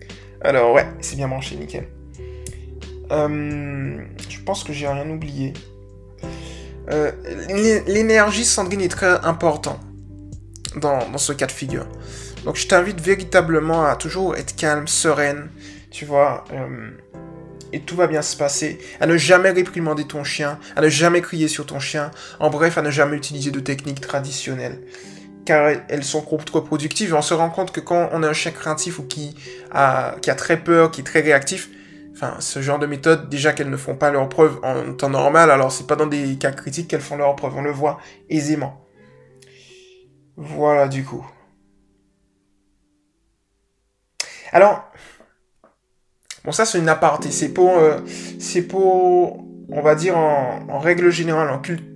Alors 0.44 0.74
ouais, 0.74 0.88
c'est 1.02 1.16
bien 1.16 1.28
branché, 1.28 1.56
nickel. 1.56 1.88
Euh, 3.12 4.00
je 4.30 4.40
pense 4.42 4.64
que 4.64 4.74
j'ai 4.74 4.88
rien 4.88 5.10
oublié. 5.10 5.54
Euh, 6.90 7.12
l'énergie 7.88 8.46
Sandrine 8.46 8.82
est 8.82 8.90
très 8.90 9.24
important 9.24 9.80
dans, 10.76 11.08
dans, 11.10 11.18
ce 11.18 11.34
cas 11.34 11.46
de 11.46 11.52
figure. 11.52 11.86
Donc 12.44 12.56
je 12.56 12.68
t'invite 12.68 13.00
véritablement 13.00 13.86
à 13.86 13.96
toujours 13.96 14.36
être 14.36 14.56
calme, 14.56 14.88
sereine, 14.88 15.50
tu 15.92 16.06
vois, 16.06 16.46
euh, 16.54 16.90
et 17.72 17.82
tout 17.82 17.96
va 17.96 18.08
bien 18.08 18.22
se 18.22 18.36
passer. 18.36 18.80
À 19.00 19.06
ne 19.06 19.18
jamais 19.18 19.52
réprimander 19.52 20.06
ton 20.06 20.24
chien, 20.24 20.58
à 20.76 20.82
ne 20.82 20.90
jamais 20.90 21.22
crier 21.22 21.48
sur 21.48 21.66
ton 21.66 21.80
chien, 21.80 22.12
en 22.40 22.50
bref, 22.50 22.78
à 22.78 22.82
ne 22.82 22.90
jamais 22.90 23.18
utiliser 23.18 23.52
de 23.52 23.60
techniques 23.60 24.02
traditionnelles. 24.02 24.80
Car 25.46 25.72
elles 25.90 26.04
sont 26.04 26.22
contre-productives 26.22 27.16
on 27.16 27.22
se 27.22 27.34
rend 27.34 27.50
compte 27.50 27.72
que 27.72 27.80
quand 27.80 28.10
on 28.12 28.24
a 28.24 28.30
un 28.30 28.34
chien 28.34 28.52
craintif 28.52 29.00
ou 29.00 29.04
qui 29.04 29.36
a, 29.72 30.16
très 30.38 30.58
peur, 30.58 30.92
qui 30.92 31.02
est 31.02 31.04
très 31.04 31.22
réactif, 31.22 31.70
ce 32.40 32.62
genre 32.62 32.78
de 32.78 32.86
méthodes, 32.86 33.30
déjà 33.30 33.54
qu'elles 33.54 33.70
ne 33.70 33.78
font 33.78 33.96
pas 33.96 34.12
leurs 34.12 34.30
preuves 34.30 34.60
en 34.64 34.94
temps 34.94 35.10
normal, 35.10 35.50
alors 35.50 35.72
c'est 35.72 35.88
pas 35.88 35.96
dans 35.96 36.06
des 36.06 36.38
cas 36.38 36.52
critiques 36.52 36.88
qu'elles 36.88 37.02
font 37.02 37.18
leurs 37.18 37.36
preuves, 37.36 37.56
on 37.56 37.62
le 37.62 37.72
voit 37.72 38.00
aisément. 38.30 38.86
Voilà 40.38 40.88
du 40.88 41.04
coup. 41.04 41.26
Alors, 44.52 44.92
bon 46.44 46.52
ça 46.52 46.66
c'est 46.66 46.78
une 46.78 46.90
aparté, 46.90 47.32
c'est 47.32 47.50
pour, 47.50 47.78
euh, 47.78 48.00
c'est 48.40 48.64
pour, 48.64 49.44
on 49.70 49.82
va 49.82 49.96
dire 49.96 50.18
en, 50.18 50.80
règle 50.80 51.10
générale, 51.10 51.50
en 51.50 51.60
culture 51.60 51.91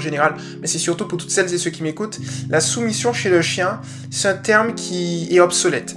générale, 0.00 0.34
mais 0.60 0.66
c'est 0.66 0.78
surtout 0.78 1.06
pour 1.06 1.18
toutes 1.18 1.30
celles 1.30 1.52
et 1.52 1.58
ceux 1.58 1.70
qui 1.70 1.82
m'écoutent, 1.82 2.18
la 2.48 2.60
soumission 2.60 3.12
chez 3.12 3.30
le 3.30 3.42
chien, 3.42 3.80
c'est 4.10 4.28
un 4.28 4.34
terme 4.34 4.74
qui 4.74 5.28
est 5.30 5.40
obsolète. 5.40 5.94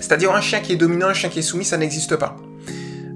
C'est-à-dire 0.00 0.34
un 0.34 0.40
chien 0.40 0.60
qui 0.60 0.72
est 0.72 0.76
dominant, 0.76 1.08
un 1.08 1.14
chien 1.14 1.28
qui 1.28 1.40
est 1.40 1.42
soumis, 1.42 1.64
ça 1.64 1.76
n'existe 1.76 2.16
pas. 2.16 2.36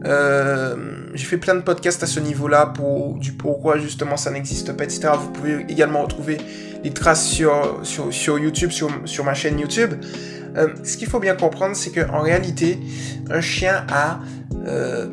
Euh, 0.04 0.76
j'ai 1.14 1.24
fait 1.24 1.38
plein 1.38 1.54
de 1.54 1.62
podcasts 1.62 2.02
à 2.02 2.06
ce 2.06 2.20
niveau-là 2.20 2.66
pour 2.66 3.14
du 3.14 3.32
pourquoi 3.32 3.78
justement 3.78 4.16
ça 4.16 4.30
n'existe 4.30 4.72
pas, 4.72 4.84
etc. 4.84 5.08
Vous 5.18 5.30
pouvez 5.30 5.64
également 5.68 6.02
retrouver 6.02 6.38
les 6.82 6.90
traces 6.90 7.26
sur, 7.26 7.80
sur, 7.82 8.38
YouTube, 8.38 8.70
sur, 8.70 8.90
sur, 9.06 9.24
ma 9.24 9.32
chaîne 9.32 9.58
YouTube. 9.58 9.94
Euh, 10.56 10.68
ce 10.84 10.98
qu'il 10.98 11.08
faut 11.08 11.20
bien 11.20 11.34
comprendre, 11.34 11.74
c'est 11.74 11.90
qu'en 11.90 12.20
réalité, 12.20 12.78
un 13.30 13.40
chien 13.40 13.86
a... 13.88 14.20
Euh, 14.66 15.06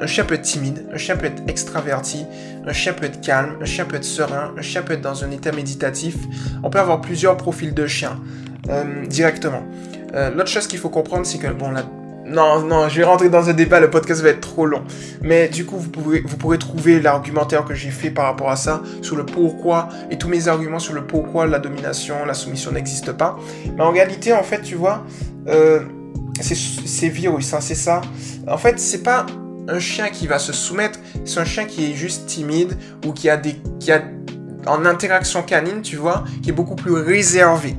un, 0.00 0.06
chien 0.06 0.24
peut 0.24 0.34
être 0.34 0.42
timide, 0.42 0.86
un 0.92 0.96
chien 0.96 1.16
peut 1.16 1.26
être 1.26 1.42
extraverti, 1.48 2.24
un 2.66 2.72
chien 2.72 2.92
peut 2.92 3.06
être 3.06 3.20
calme, 3.20 3.56
un 3.60 3.64
chien 3.64 3.84
peut 3.84 3.96
être 3.96 4.04
serein, 4.04 4.52
un 4.56 4.62
chien 4.62 4.82
peut 4.82 4.94
être 4.94 5.00
dans 5.00 5.24
un 5.24 5.30
état 5.30 5.52
méditatif. 5.52 6.16
On 6.62 6.70
peut 6.70 6.80
avoir 6.80 7.00
plusieurs 7.00 7.36
profils 7.36 7.74
de 7.74 7.86
chien 7.86 8.20
directement. 9.06 9.62
L'autre 10.12 10.48
chose 10.48 10.66
qu'il 10.66 10.78
faut 10.78 10.90
comprendre, 10.90 11.24
c'est 11.24 11.38
que 11.38 11.48
bon, 11.48 11.70
la 11.70 11.84
non, 12.28 12.60
non, 12.60 12.88
je 12.88 12.98
vais 12.98 13.04
rentrer 13.04 13.30
dans 13.30 13.48
un 13.48 13.54
débat, 13.54 13.80
le 13.80 13.90
podcast 13.90 14.20
va 14.22 14.28
être 14.30 14.40
trop 14.40 14.66
long. 14.66 14.84
Mais 15.22 15.48
du 15.48 15.64
coup, 15.64 15.78
vous, 15.78 15.88
pouvez, 15.88 16.20
vous 16.20 16.36
pourrez 16.36 16.58
trouver 16.58 17.00
l'argumentaire 17.00 17.64
que 17.64 17.74
j'ai 17.74 17.90
fait 17.90 18.10
par 18.10 18.26
rapport 18.26 18.50
à 18.50 18.56
ça, 18.56 18.82
sur 19.02 19.16
le 19.16 19.24
pourquoi, 19.24 19.88
et 20.10 20.18
tous 20.18 20.28
mes 20.28 20.48
arguments 20.48 20.78
sur 20.78 20.94
le 20.94 21.06
pourquoi 21.06 21.46
la 21.46 21.58
domination, 21.58 22.26
la 22.26 22.34
soumission 22.34 22.72
n'existe 22.72 23.12
pas. 23.12 23.38
Mais 23.76 23.82
en 23.82 23.90
réalité, 23.90 24.32
en 24.32 24.42
fait, 24.42 24.60
tu 24.60 24.74
vois, 24.74 25.04
euh, 25.48 25.80
c'est 26.40 27.08
virus, 27.08 27.54
hein, 27.54 27.60
c'est 27.60 27.74
ça. 27.74 28.02
En 28.46 28.58
fait, 28.58 28.78
c'est 28.78 29.02
pas 29.02 29.24
un 29.68 29.78
chien 29.78 30.08
qui 30.08 30.26
va 30.26 30.38
se 30.38 30.52
soumettre, 30.52 30.98
c'est 31.24 31.38
un 31.38 31.44
chien 31.44 31.66
qui 31.66 31.90
est 31.90 31.94
juste 31.94 32.26
timide, 32.26 32.76
ou 33.06 33.12
qui 33.12 33.30
a 33.30 33.36
des... 33.36 33.56
Qui 33.78 33.92
a, 33.92 34.02
en 34.66 34.84
interaction 34.84 35.42
canine, 35.42 35.82
tu 35.82 35.96
vois, 35.96 36.24
qui 36.42 36.50
est 36.50 36.52
beaucoup 36.52 36.74
plus 36.74 36.92
réservé. 36.92 37.76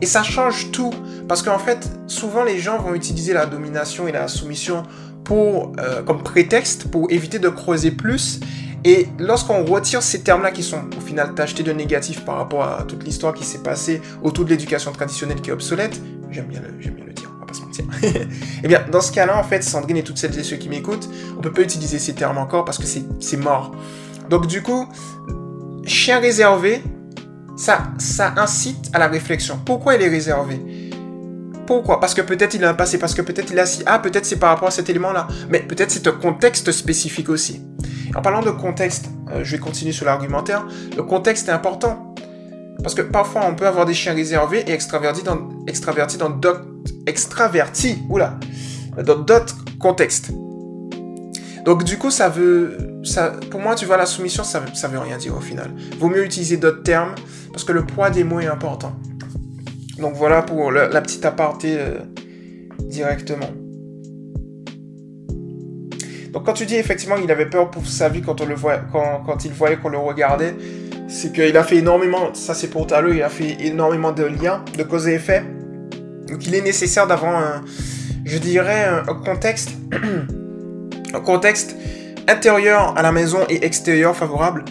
Et 0.00 0.06
ça 0.06 0.22
change 0.22 0.70
tout. 0.70 0.92
Parce 1.28 1.42
qu'en 1.42 1.58
fait, 1.58 1.90
souvent 2.06 2.44
les 2.44 2.58
gens 2.58 2.78
vont 2.78 2.94
utiliser 2.94 3.32
la 3.32 3.44
domination 3.44 4.08
et 4.08 4.12
la 4.12 4.28
soumission 4.28 4.84
euh, 5.30 6.02
comme 6.02 6.22
prétexte 6.22 6.90
pour 6.90 7.10
éviter 7.10 7.38
de 7.38 7.48
creuser 7.48 7.90
plus. 7.90 8.40
Et 8.84 9.06
lorsqu'on 9.18 9.64
retire 9.64 10.02
ces 10.02 10.22
termes-là 10.22 10.50
qui 10.50 10.62
sont 10.62 10.82
au 10.96 11.00
final 11.00 11.34
tachetés 11.34 11.62
de 11.62 11.72
négatif 11.72 12.24
par 12.24 12.36
rapport 12.36 12.64
à 12.64 12.82
toute 12.82 13.04
l'histoire 13.04 13.32
qui 13.32 13.44
s'est 13.44 13.62
passée 13.62 14.02
autour 14.22 14.44
de 14.44 14.50
l'éducation 14.50 14.92
traditionnelle 14.92 15.40
qui 15.40 15.50
est 15.50 15.52
obsolète, 15.52 15.98
j'aime 16.30 16.46
bien, 16.46 16.60
le, 16.60 17.12
dire, 17.12 17.31
se 17.54 17.62
mentir. 17.62 17.84
eh 18.64 18.68
bien, 18.68 18.84
dans 18.90 19.00
ce 19.00 19.12
cas-là, 19.12 19.38
en 19.38 19.42
fait, 19.42 19.62
Sandrine 19.62 19.96
et 19.96 20.02
toutes 20.02 20.18
celles 20.18 20.38
et 20.38 20.44
ceux 20.44 20.56
qui 20.56 20.68
m'écoutent, 20.68 21.08
on 21.36 21.40
peut 21.40 21.52
pas 21.52 21.62
utiliser 21.62 21.98
ces 21.98 22.14
termes 22.14 22.38
encore 22.38 22.64
parce 22.64 22.78
que 22.78 22.86
c'est 22.86 23.36
mort. 23.36 23.72
Donc 24.30 24.46
du 24.46 24.62
coup, 24.62 24.88
chien 25.84 26.20
réservé, 26.20 26.82
ça, 27.56 27.92
ça 27.98 28.34
incite 28.36 28.90
à 28.92 28.98
la 28.98 29.08
réflexion. 29.08 29.58
Pourquoi 29.64 29.94
il 29.94 30.02
est 30.02 30.08
réservé? 30.08 30.90
Pourquoi? 31.66 32.00
Parce 32.00 32.14
que 32.14 32.22
peut-être 32.22 32.54
il 32.54 32.64
a 32.64 32.70
un 32.70 32.74
passé, 32.74 32.98
parce 32.98 33.14
que 33.14 33.22
peut-être 33.22 33.52
il 33.52 33.58
a 33.58 33.66
si. 33.66 33.82
Ah, 33.86 33.98
peut-être 33.98 34.26
c'est 34.26 34.38
par 34.38 34.50
rapport 34.50 34.68
à 34.68 34.70
cet 34.70 34.90
élément-là. 34.90 35.28
Mais 35.48 35.60
peut-être 35.60 35.90
c'est 35.90 36.06
un 36.06 36.12
contexte 36.12 36.72
spécifique 36.72 37.28
aussi. 37.28 37.62
En 38.14 38.20
parlant 38.20 38.42
de 38.42 38.50
contexte, 38.50 39.06
euh, 39.30 39.40
je 39.42 39.52
vais 39.52 39.58
continuer 39.58 39.92
sur 39.92 40.04
l'argumentaire. 40.04 40.66
Le 40.96 41.02
contexte 41.02 41.48
est 41.48 41.52
important. 41.52 42.14
Parce 42.82 42.94
que 42.94 43.02
parfois 43.02 43.42
on 43.46 43.54
peut 43.54 43.66
avoir 43.66 43.86
des 43.86 43.94
chiens 43.94 44.12
réservés 44.14 44.64
et 44.66 44.72
extravertis 44.72 45.22
dans 45.22 45.50
extravertis 45.66 46.16
dans 46.16 46.30
d'autres 47.02 47.10
extravertis, 47.10 48.02
oula, 48.08 48.38
dans 49.04 49.18
d'autres 49.18 49.56
contextes. 49.78 50.30
Donc 51.64 51.84
du 51.84 51.96
coup, 51.96 52.10
ça 52.10 52.28
veut, 52.28 52.76
ça, 53.04 53.32
pour 53.50 53.60
moi, 53.60 53.74
tu 53.74 53.84
vois, 53.84 53.96
la 53.96 54.06
soumission, 54.06 54.44
ça, 54.44 54.62
ça 54.74 54.88
veut 54.88 54.98
rien 54.98 55.16
dire 55.16 55.36
au 55.36 55.40
final. 55.40 55.70
Vaut 55.98 56.08
mieux 56.08 56.24
utiliser 56.24 56.56
d'autres 56.56 56.82
termes 56.82 57.14
parce 57.52 57.64
que 57.64 57.72
le 57.72 57.84
poids 57.84 58.10
des 58.10 58.24
mots 58.24 58.40
est 58.40 58.46
important. 58.46 58.94
Donc 59.98 60.14
voilà 60.14 60.42
pour 60.42 60.72
la, 60.72 61.00
petite 61.00 61.24
aparté 61.24 61.76
euh, 61.78 61.98
directement. 62.80 63.50
Donc 66.32 66.46
quand 66.46 66.54
tu 66.54 66.66
dis 66.66 66.76
effectivement 66.76 67.16
qu'il 67.16 67.30
avait 67.30 67.48
peur 67.48 67.70
pour 67.70 67.86
sa 67.86 68.08
vie 68.08 68.22
quand, 68.22 68.40
on 68.40 68.46
le 68.46 68.54
voit, 68.54 68.78
quand, 68.90 69.44
il 69.44 69.52
voyait 69.52 69.76
qu'on 69.76 69.90
le 69.90 69.98
regardait, 69.98 70.56
c'est 71.06 71.32
qu'il 71.32 71.56
a 71.56 71.62
fait 71.62 71.76
énormément, 71.76 72.32
ça 72.32 72.54
c'est 72.54 72.68
pour 72.68 72.86
Taleux, 72.86 73.14
il 73.14 73.22
a 73.22 73.28
fait 73.28 73.58
énormément 73.60 74.12
de 74.12 74.24
liens, 74.24 74.64
de 74.76 74.82
cause 74.82 75.08
et 75.08 75.14
effet. 75.14 75.44
Donc 76.32 76.46
il 76.46 76.54
est 76.54 76.62
nécessaire 76.62 77.06
d'avoir 77.06 77.36
un, 77.36 77.64
je 78.24 78.38
dirais, 78.38 78.84
un 79.06 79.14
contexte, 79.14 79.70
un 81.14 81.20
contexte 81.20 81.76
intérieur 82.26 82.96
à 82.96 83.02
la 83.02 83.12
maison 83.12 83.40
et 83.48 83.64
extérieur 83.64 84.16
favorable 84.16 84.64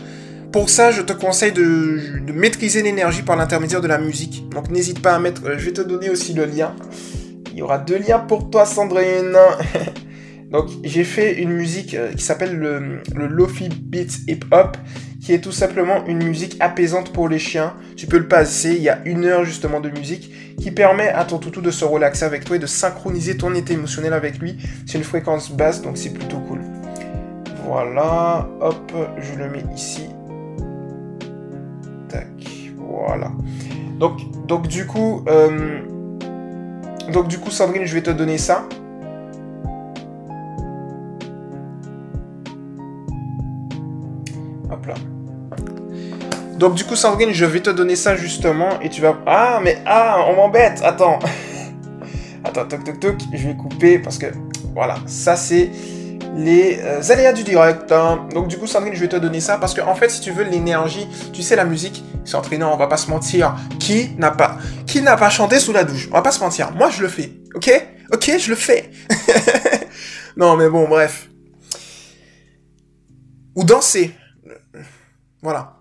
pour 0.52 0.70
ça, 0.70 0.92
je 0.92 1.02
te 1.02 1.14
conseille 1.14 1.54
de, 1.54 2.02
maîtriser 2.34 2.82
l'énergie 2.82 3.22
par 3.22 3.38
l'intermédiaire 3.38 3.80
de 3.80 3.88
la 3.88 3.98
musique. 3.98 4.50
Donc 4.50 4.70
n'hésite 4.70 5.02
pas 5.02 5.16
à 5.16 5.20
mettre... 5.20 5.46
Euh, 5.46 5.58
je 5.58 5.66
vais 5.66 5.74
te 5.74 5.82
donner 5.82 6.10
aussi 6.10 6.34
le 6.34 6.46
lien. 6.46 6.76
Il 7.52 7.60
y 7.60 7.62
aura 7.62 7.78
deux 7.78 7.98
liens 7.98 8.20
pour 8.20 8.50
toi, 8.50 8.66
Sandrine. 8.66 9.38
Donc 10.52 10.68
j'ai 10.84 11.04
fait 11.04 11.42
une 11.42 11.52
musique 11.52 11.94
euh, 11.94 12.12
qui 12.14 12.24
s'appelle 12.24 12.58
le, 12.58 13.02
le 13.16 13.28
Lofi 13.28 13.70
Beat 13.70 14.20
Hip 14.28 14.42
Hop, 14.52 14.78
qui 15.22 15.34
est 15.34 15.40
tout 15.40 15.52
simplement 15.52 16.06
une 16.08 16.24
musique 16.24 16.58
apaisante 16.60 17.14
pour 17.14 17.30
les 17.30 17.40
chiens. 17.40 17.74
Tu 17.96 18.06
peux 18.06 18.18
le 18.18 18.28
passer, 18.28 18.72
il 18.76 18.82
y 18.82 18.90
a 18.90 19.00
une 19.06 19.26
heure 19.26 19.46
justement 19.46 19.80
de 19.80 19.90
musique 19.90 20.56
qui 20.58 20.72
permet 20.72 21.10
à 21.10 21.24
ton 21.26 21.38
toutou 21.38 21.62
de 21.62 21.72
se 21.72 21.86
relaxer 21.86 22.26
avec 22.26 22.44
toi 22.44 22.58
et 22.58 22.60
de 22.60 22.68
synchroniser 22.68 23.38
ton 23.38 23.54
état 23.56 23.74
émotionnel 23.74 24.14
avec 24.14 24.40
lui. 24.40 24.58
C'est 24.86 24.98
une 24.98 25.04
fréquence 25.04 25.52
basse, 25.52 25.82
donc 25.82 25.98
c'est 25.98 26.14
plutôt 26.14 26.40
cool. 26.40 26.60
Voilà, 27.66 28.50
hop, 28.60 28.92
je 29.18 29.40
le 29.40 29.50
mets 29.50 29.64
ici. 29.74 30.08
Voilà. 33.06 33.32
Donc, 34.00 34.20
donc 34.48 34.68
du 34.68 34.86
coup, 34.86 35.24
euh, 35.28 35.80
donc 37.12 37.28
du 37.28 37.40
coup, 37.40 37.52
Sandrine, 37.52 37.86
je 37.86 37.94
vais 37.94 38.04
te 38.04 38.12
donner 38.12 38.38
ça. 38.38 38.68
Donc 46.58 46.76
du 46.76 46.84
coup, 46.84 46.96
Sandrine, 46.96 47.32
je 47.32 47.46
vais 47.46 47.60
te 47.60 47.70
donner 47.70 47.96
ça 47.96 48.16
justement 48.16 48.80
et 48.82 48.90
tu 48.90 49.02
vas... 49.02 49.18
Ah, 49.26 49.60
mais 49.64 49.82
ah, 49.86 50.26
on 50.30 50.36
m'embête. 50.36 50.82
Attends. 50.84 51.20
Attends, 52.44 52.66
toc, 52.66 52.84
toc, 52.84 53.00
toc. 53.00 53.16
Je 53.34 53.48
vais 53.48 53.56
couper 53.56 54.00
parce 54.00 54.18
que... 54.18 54.28
Voilà, 54.74 54.96
ça 55.06 55.36
c'est 55.36 55.70
les 56.36 56.80
euh, 56.82 57.02
aléas 57.10 57.34
du 57.34 57.44
direct. 57.44 57.92
Hein. 57.92 58.28
Donc 58.34 58.48
du 58.48 58.58
coup, 58.58 58.68
Sandrine, 58.68 58.94
je 58.94 59.00
vais 59.00 59.08
te 59.08 59.16
donner 59.16 59.40
ça 59.40 59.58
parce 59.58 59.74
que 59.74 59.82
en 59.82 59.96
fait, 59.96 60.10
si 60.10 60.22
tu 60.22 60.32
veux 60.32 60.44
l'énergie, 60.44 61.08
tu 61.34 61.42
sais 61.42 61.56
la 61.56 61.66
musique, 61.66 62.04
c'est 62.24 62.36
entraînant, 62.36 62.74
on 62.74 62.78
va 62.78 62.88
pas 62.88 62.98
se 62.98 63.10
mentir. 63.10 63.56
Qui 63.80 64.12
n'a 64.18 64.32
pas, 64.32 64.58
qui 64.86 65.02
n'a 65.02 65.18
pas 65.18 65.30
chanté 65.30 65.60
sous 65.60 65.74
la 65.74 65.84
douche? 65.84 66.08
On 66.12 66.16
va 66.16 66.22
pas 66.22 66.32
se 66.32 66.40
mentir. 66.40 66.72
Moi, 66.72 66.90
je 66.90 67.02
le 67.02 67.08
fais. 67.08 67.32
Ok? 67.56 67.70
Ok, 68.14 68.32
je 68.40 68.50
le 68.50 68.56
fais. 68.56 68.92
non, 70.38 70.56
mais 70.56 70.70
bon, 70.70 70.88
bref. 70.88 71.30
Ou 73.56 73.64
danser. 73.64 74.16
Voilà. 75.42 75.74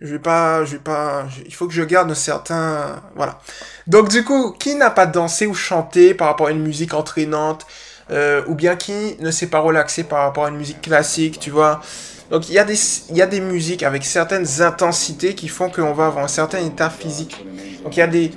Je 0.00 0.12
vais 0.12 0.20
pas, 0.20 0.64
je 0.64 0.72
vais 0.72 0.82
pas, 0.82 1.26
il 1.44 1.52
faut 1.52 1.66
que 1.66 1.74
je 1.74 1.82
garde 1.82 2.14
certains, 2.14 3.02
voilà. 3.16 3.40
Donc 3.88 4.08
du 4.08 4.22
coup, 4.22 4.52
qui 4.52 4.76
n'a 4.76 4.90
pas 4.90 5.06
dansé 5.06 5.44
ou 5.48 5.54
chanté 5.54 6.14
par 6.14 6.28
rapport 6.28 6.46
à 6.46 6.50
une 6.52 6.62
musique 6.62 6.94
entraînante, 6.94 7.66
euh, 8.12 8.42
ou 8.46 8.54
bien 8.54 8.76
qui 8.76 9.16
ne 9.18 9.32
s'est 9.32 9.48
pas 9.48 9.58
relaxé 9.58 10.04
par 10.04 10.20
rapport 10.20 10.44
à 10.44 10.50
une 10.50 10.56
musique 10.56 10.82
classique, 10.82 11.40
tu 11.40 11.50
vois? 11.50 11.80
Donc 12.30 12.48
il 12.48 12.52
y 12.54 12.60
a 12.60 12.64
des, 12.64 12.78
il 13.10 13.16
y 13.16 13.22
a 13.22 13.26
des 13.26 13.40
musiques 13.40 13.82
avec 13.82 14.04
certaines 14.04 14.62
intensités 14.62 15.34
qui 15.34 15.48
font 15.48 15.68
qu'on 15.68 15.92
va 15.94 16.06
avoir 16.06 16.24
un 16.24 16.28
certain 16.28 16.58
état 16.58 16.90
physique. 16.90 17.44
Donc 17.82 17.96
il 17.96 17.98
y 17.98 18.02
a 18.02 18.06
des, 18.06 18.30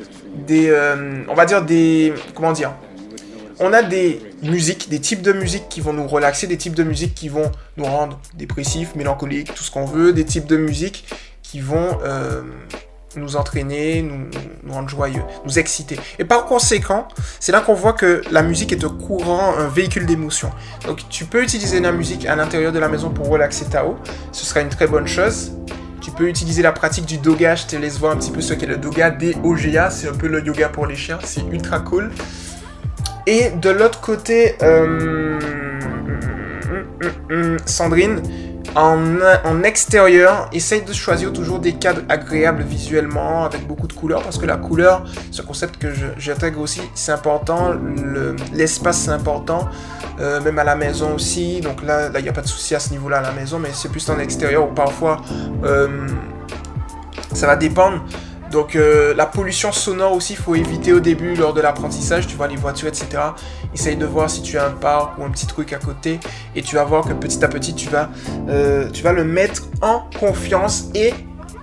des, 0.47 0.67
euh, 0.69 1.23
on 1.27 1.35
va 1.35 1.45
dire 1.45 1.61
des, 1.61 2.11
comment 2.33 2.53
dire? 2.53 2.73
On 3.61 3.73
a 3.73 3.83
des 3.83 4.19
musiques, 4.41 4.89
des 4.89 4.99
types 4.99 5.21
de 5.21 5.31
musique 5.31 5.69
qui 5.69 5.81
vont 5.81 5.93
nous 5.93 6.07
relaxer, 6.07 6.47
des 6.47 6.57
types 6.57 6.73
de 6.73 6.83
musique 6.83 7.13
qui 7.13 7.29
vont 7.29 7.51
nous 7.77 7.85
rendre 7.85 8.19
dépressifs, 8.33 8.95
mélancoliques, 8.95 9.53
tout 9.53 9.63
ce 9.63 9.71
qu'on 9.71 9.85
veut, 9.85 10.13
des 10.13 10.25
types 10.25 10.47
de 10.47 10.57
musique 10.57 11.05
qui 11.43 11.59
vont 11.59 11.99
euh, 12.03 12.41
nous 13.15 13.35
entraîner, 13.35 14.01
nous, 14.01 14.29
nous, 14.63 14.73
rendre 14.73 14.89
joyeux, 14.89 15.21
nous 15.45 15.59
exciter. 15.59 15.99
Et 16.17 16.25
par 16.25 16.45
conséquent, 16.45 17.07
c'est 17.39 17.51
là 17.51 17.61
qu'on 17.61 17.75
voit 17.75 17.93
que 17.93 18.23
la 18.31 18.41
musique 18.41 18.71
est 18.71 18.83
un 18.83 18.89
courant, 18.89 19.53
un 19.55 19.67
véhicule 19.67 20.07
d'émotion. 20.07 20.49
Donc 20.87 21.07
tu 21.09 21.25
peux 21.25 21.43
utiliser 21.43 21.79
la 21.79 21.91
musique 21.91 22.25
à 22.25 22.35
l'intérieur 22.35 22.71
de 22.71 22.79
la 22.79 22.89
maison 22.89 23.11
pour 23.11 23.29
relaxer 23.29 23.65
Tao, 23.65 23.97
ce 24.31 24.45
sera 24.45 24.61
une 24.61 24.69
très 24.69 24.87
bonne 24.87 25.07
chose. 25.07 25.51
Tu 26.01 26.09
peux 26.09 26.27
utiliser 26.27 26.63
la 26.63 26.71
pratique 26.71 27.05
du 27.05 27.19
doga, 27.19 27.53
je 27.53 27.67
te 27.67 27.75
laisse 27.75 27.99
voir 27.99 28.13
un 28.13 28.17
petit 28.17 28.31
peu 28.31 28.41
ce 28.41 28.55
qu'est 28.55 28.65
le 28.65 28.77
doga, 28.77 29.11
D-O-G-A, 29.11 29.91
c'est 29.91 30.07
un 30.07 30.15
peu 30.15 30.27
le 30.27 30.43
yoga 30.43 30.69
pour 30.69 30.87
les 30.87 30.95
chiens, 30.95 31.19
c'est 31.23 31.43
ultra 31.51 31.79
cool. 31.79 32.11
Et 33.27 33.51
de 33.51 33.69
l'autre 33.69 34.01
côté, 34.01 34.55
euh, 34.61 35.39
Sandrine, 37.65 38.21
en, 38.75 39.63
extérieur, 39.63 40.49
essaye 40.53 40.81
de 40.81 40.93
choisir 40.93 41.33
toujours 41.33 41.59
des 41.59 41.73
cadres 41.73 42.01
agréables 42.09 42.63
visuellement, 42.63 43.43
avec 43.43 43.67
beaucoup 43.67 43.87
de 43.87 43.93
couleurs, 43.93 44.23
parce 44.23 44.37
que 44.37 44.45
la 44.45 44.57
couleur, 44.57 45.03
ce 45.31 45.41
concept 45.41 45.77
que 45.77 45.89
j'intègre 46.17 46.61
aussi, 46.61 46.81
c'est 46.95 47.11
important, 47.11 47.73
l'espace 48.53 48.97
c'est 48.99 49.11
important, 49.11 49.67
euh, 50.19 50.39
même 50.41 50.57
à 50.59 50.63
la 50.63 50.75
maison 50.75 51.15
aussi, 51.15 51.59
donc 51.59 51.83
là, 51.83 52.09
il 52.15 52.23
n'y 52.23 52.29
a 52.29 52.33
pas 52.33 52.41
de 52.41 52.47
souci 52.47 52.73
à 52.73 52.79
ce 52.79 52.91
niveau-là 52.91 53.17
à 53.17 53.21
la 53.21 53.31
maison, 53.33 53.59
mais 53.59 53.69
c'est 53.73 53.89
plus 53.89 54.09
en 54.09 54.19
extérieur 54.19 54.69
où 54.69 54.73
parfois, 54.73 55.21
euh, 55.65 56.07
ça 57.33 57.47
va 57.47 57.55
dépendre. 57.55 58.03
Donc 58.51 58.75
euh, 58.75 59.13
la 59.15 59.25
pollution 59.25 59.71
sonore 59.71 60.13
aussi, 60.13 60.33
il 60.33 60.39
faut 60.39 60.55
éviter 60.55 60.91
au 60.91 60.99
début 60.99 61.35
lors 61.35 61.53
de 61.53 61.61
l'apprentissage, 61.61 62.27
tu 62.27 62.35
vois, 62.35 62.47
les 62.47 62.57
voitures, 62.57 62.89
etc. 62.89 63.07
Essaye 63.73 63.95
de 63.95 64.05
voir 64.05 64.29
si 64.29 64.41
tu 64.41 64.57
as 64.57 64.65
un 64.65 64.71
parc 64.71 65.17
ou 65.17 65.23
un 65.23 65.29
petit 65.29 65.47
truc 65.47 65.71
à 65.71 65.77
côté 65.77 66.19
et 66.55 66.61
tu 66.61 66.75
vas 66.75 66.83
voir 66.83 67.05
que 67.05 67.13
petit 67.13 67.43
à 67.43 67.47
petit, 67.47 67.73
tu 67.73 67.89
vas, 67.89 68.09
euh, 68.49 68.89
tu 68.89 69.03
vas 69.03 69.13
le 69.13 69.23
mettre 69.23 69.63
en 69.81 70.03
confiance 70.19 70.89
et 70.93 71.13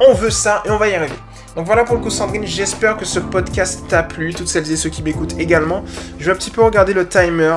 on 0.00 0.14
veut 0.14 0.30
ça 0.30 0.62
et 0.64 0.70
on 0.70 0.78
va 0.78 0.88
y 0.88 0.94
arriver. 0.94 1.14
Donc 1.56 1.66
voilà 1.66 1.84
pour 1.84 1.96
le 1.96 2.02
coup 2.02 2.10
Sandrine, 2.10 2.46
j'espère 2.46 2.96
que 2.96 3.04
ce 3.04 3.18
podcast 3.18 3.84
t'a 3.88 4.02
plu, 4.02 4.32
toutes 4.32 4.48
celles 4.48 4.70
et 4.70 4.76
ceux 4.76 4.90
qui 4.90 5.02
m'écoutent 5.02 5.38
également. 5.38 5.84
Je 6.18 6.26
vais 6.26 6.32
un 6.32 6.36
petit 6.36 6.50
peu 6.50 6.62
regarder 6.62 6.94
le 6.94 7.06
timer. 7.06 7.56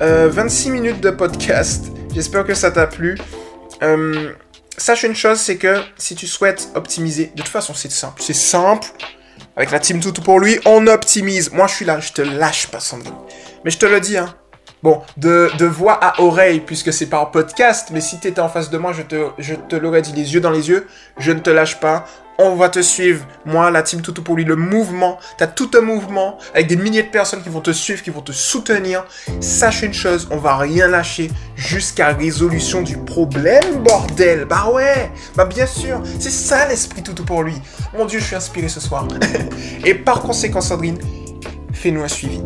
26 0.00 0.68
euh, 0.68 0.72
minutes 0.72 1.00
de 1.00 1.10
podcast, 1.10 1.92
j'espère 2.12 2.44
que 2.44 2.54
ça 2.54 2.70
t'a 2.70 2.86
plu. 2.86 3.18
Sache 4.78 5.02
une 5.02 5.14
chose, 5.14 5.38
c'est 5.38 5.56
que 5.56 5.80
si 5.96 6.14
tu 6.14 6.26
souhaites 6.26 6.68
optimiser, 6.74 7.32
de 7.34 7.42
toute 7.42 7.50
façon 7.50 7.74
c'est 7.74 7.90
simple, 7.90 8.22
c'est 8.22 8.34
simple. 8.34 8.88
Avec 9.56 9.70
la 9.70 9.78
team 9.78 10.00
tout 10.00 10.12
pour 10.12 10.40
lui, 10.40 10.58
on 10.64 10.86
optimise. 10.86 11.52
Moi 11.52 11.66
je 11.66 11.74
suis 11.74 11.84
là, 11.84 12.00
je 12.00 12.12
te 12.12 12.22
lâche 12.22 12.68
pas 12.68 12.80
Sandrine. 12.80 13.14
Mais 13.64 13.70
je 13.70 13.78
te 13.78 13.86
le 13.86 14.00
dis, 14.00 14.16
hein. 14.16 14.34
Bon, 14.82 15.02
de, 15.16 15.50
de 15.58 15.66
voix 15.66 15.94
à 15.94 16.20
oreille, 16.22 16.60
puisque 16.60 16.92
c'est 16.92 17.06
par 17.06 17.32
podcast, 17.32 17.88
mais 17.92 18.00
si 18.00 18.20
t'étais 18.20 18.40
en 18.40 18.48
face 18.48 18.70
de 18.70 18.78
moi, 18.78 18.92
je 18.92 19.02
te, 19.02 19.30
je 19.38 19.54
te 19.56 19.74
l'aurais 19.74 20.02
dit 20.02 20.12
les 20.12 20.34
yeux 20.34 20.40
dans 20.40 20.52
les 20.52 20.68
yeux, 20.68 20.86
je 21.18 21.32
ne 21.32 21.40
te 21.40 21.50
lâche 21.50 21.80
pas, 21.80 22.06
on 22.38 22.54
va 22.54 22.68
te 22.68 22.80
suivre. 22.80 23.26
Moi, 23.44 23.70
la 23.70 23.82
team 23.82 24.00
Toutou 24.00 24.22
pour 24.22 24.36
lui, 24.36 24.44
le 24.44 24.56
mouvement, 24.56 25.18
t'as 25.36 25.48
tout 25.48 25.70
un 25.76 25.80
mouvement 25.80 26.38
avec 26.54 26.68
des 26.68 26.76
milliers 26.76 27.02
de 27.02 27.08
personnes 27.08 27.42
qui 27.42 27.48
vont 27.48 27.60
te 27.60 27.72
suivre, 27.72 28.02
qui 28.02 28.10
vont 28.10 28.20
te 28.20 28.32
soutenir. 28.32 29.04
Sache 29.40 29.82
une 29.82 29.92
chose, 29.92 30.28
on 30.30 30.36
va 30.36 30.56
rien 30.56 30.86
lâcher 30.86 31.30
jusqu'à 31.56 32.08
résolution 32.08 32.82
du 32.82 32.96
problème, 32.96 33.82
bordel. 33.82 34.44
Bah 34.44 34.70
ouais, 34.72 35.10
bah 35.34 35.44
bien 35.46 35.66
sûr, 35.66 36.00
c'est 36.20 36.30
ça 36.30 36.68
l'esprit 36.68 37.02
Toutou 37.02 37.24
pour 37.24 37.42
lui. 37.42 37.54
Mon 37.96 38.06
Dieu, 38.06 38.20
je 38.20 38.24
suis 38.24 38.36
inspiré 38.36 38.68
ce 38.68 38.80
soir. 38.80 39.08
Et 39.84 39.94
par 39.94 40.22
conséquent, 40.22 40.60
Sandrine, 40.60 40.98
fais-nous 41.72 42.02
un 42.02 42.08
suivi. 42.08 42.40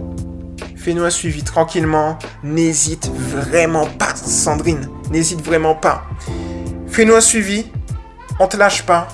Fais-nous 0.76 1.04
un 1.04 1.10
suivi 1.10 1.44
tranquillement. 1.44 2.18
N'hésite 2.42 3.08
vraiment 3.14 3.86
pas, 3.86 4.16
Sandrine. 4.16 4.88
N'hésite 5.10 5.44
vraiment 5.44 5.74
pas. 5.74 6.04
Fais-nous 6.88 7.14
un 7.14 7.20
suivi. 7.20 7.70
On 8.40 8.48
te 8.48 8.56
lâche 8.56 8.82
pas. 8.82 9.06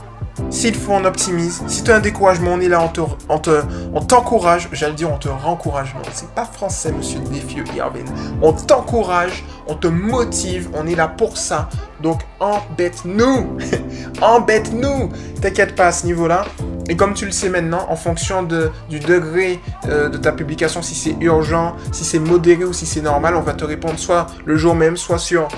S'il 0.51 0.75
faut, 0.75 0.93
on 0.93 1.05
optimise. 1.05 1.63
Si 1.67 1.83
tu 1.85 1.91
as 1.91 1.97
un 1.97 2.01
découragement, 2.01 2.53
on 2.55 2.61
est 2.61 2.69
là, 2.69 2.83
on 2.83 3.39
te, 3.39 3.51
on 3.95 4.01
t'encourage. 4.01 4.69
J'allais 4.73 4.95
dire, 4.95 5.11
on 5.13 5.19
te 5.19 5.29
rencourage. 5.29 5.95
Non, 5.95 6.03
c'est 6.13 6.31
pas 6.31 6.45
français, 6.45 6.93
monsieur 6.93 7.21
défieux 7.21 7.65
Irvin. 7.77 8.05
On 8.43 8.53
t'encourage, 8.53 9.45
on 9.67 9.75
te 9.75 9.87
motive, 9.87 10.71
on 10.75 10.87
est 10.87 10.95
là 10.95 11.09
pour 11.09 11.37
ça. 11.37 11.69
Donc, 12.03 12.23
embête-nous. 12.41 13.59
embête-nous. 14.23 15.11
T'inquiète 15.41 15.75
pas 15.75 15.87
à 15.87 15.93
ce 15.93 16.07
niveau-là. 16.07 16.45
Et 16.89 16.97
comme 16.97 17.13
tu 17.13 17.27
le 17.27 17.33
sais 17.33 17.51
maintenant, 17.51 17.87
en 17.91 17.97
fonction 17.97 18.43
du 18.43 18.99
degré 18.99 19.61
euh, 19.89 20.09
de 20.09 20.17
ta 20.17 20.33
publication, 20.33 20.81
si 20.81 20.95
c'est 20.95 21.17
urgent, 21.21 21.77
si 21.93 22.05
c'est 22.05 22.19
modéré 22.19 22.65
ou 22.65 22.73
si 22.73 22.87
c'est 22.87 23.03
normal, 23.03 23.37
on 23.37 23.43
va 23.43 23.53
te 23.53 23.65
répondre 23.65 23.99
soit 23.99 24.27
le 24.47 24.57
jour 24.57 24.75
même, 24.75 24.97
soit 24.97 25.19
sur 25.19 25.49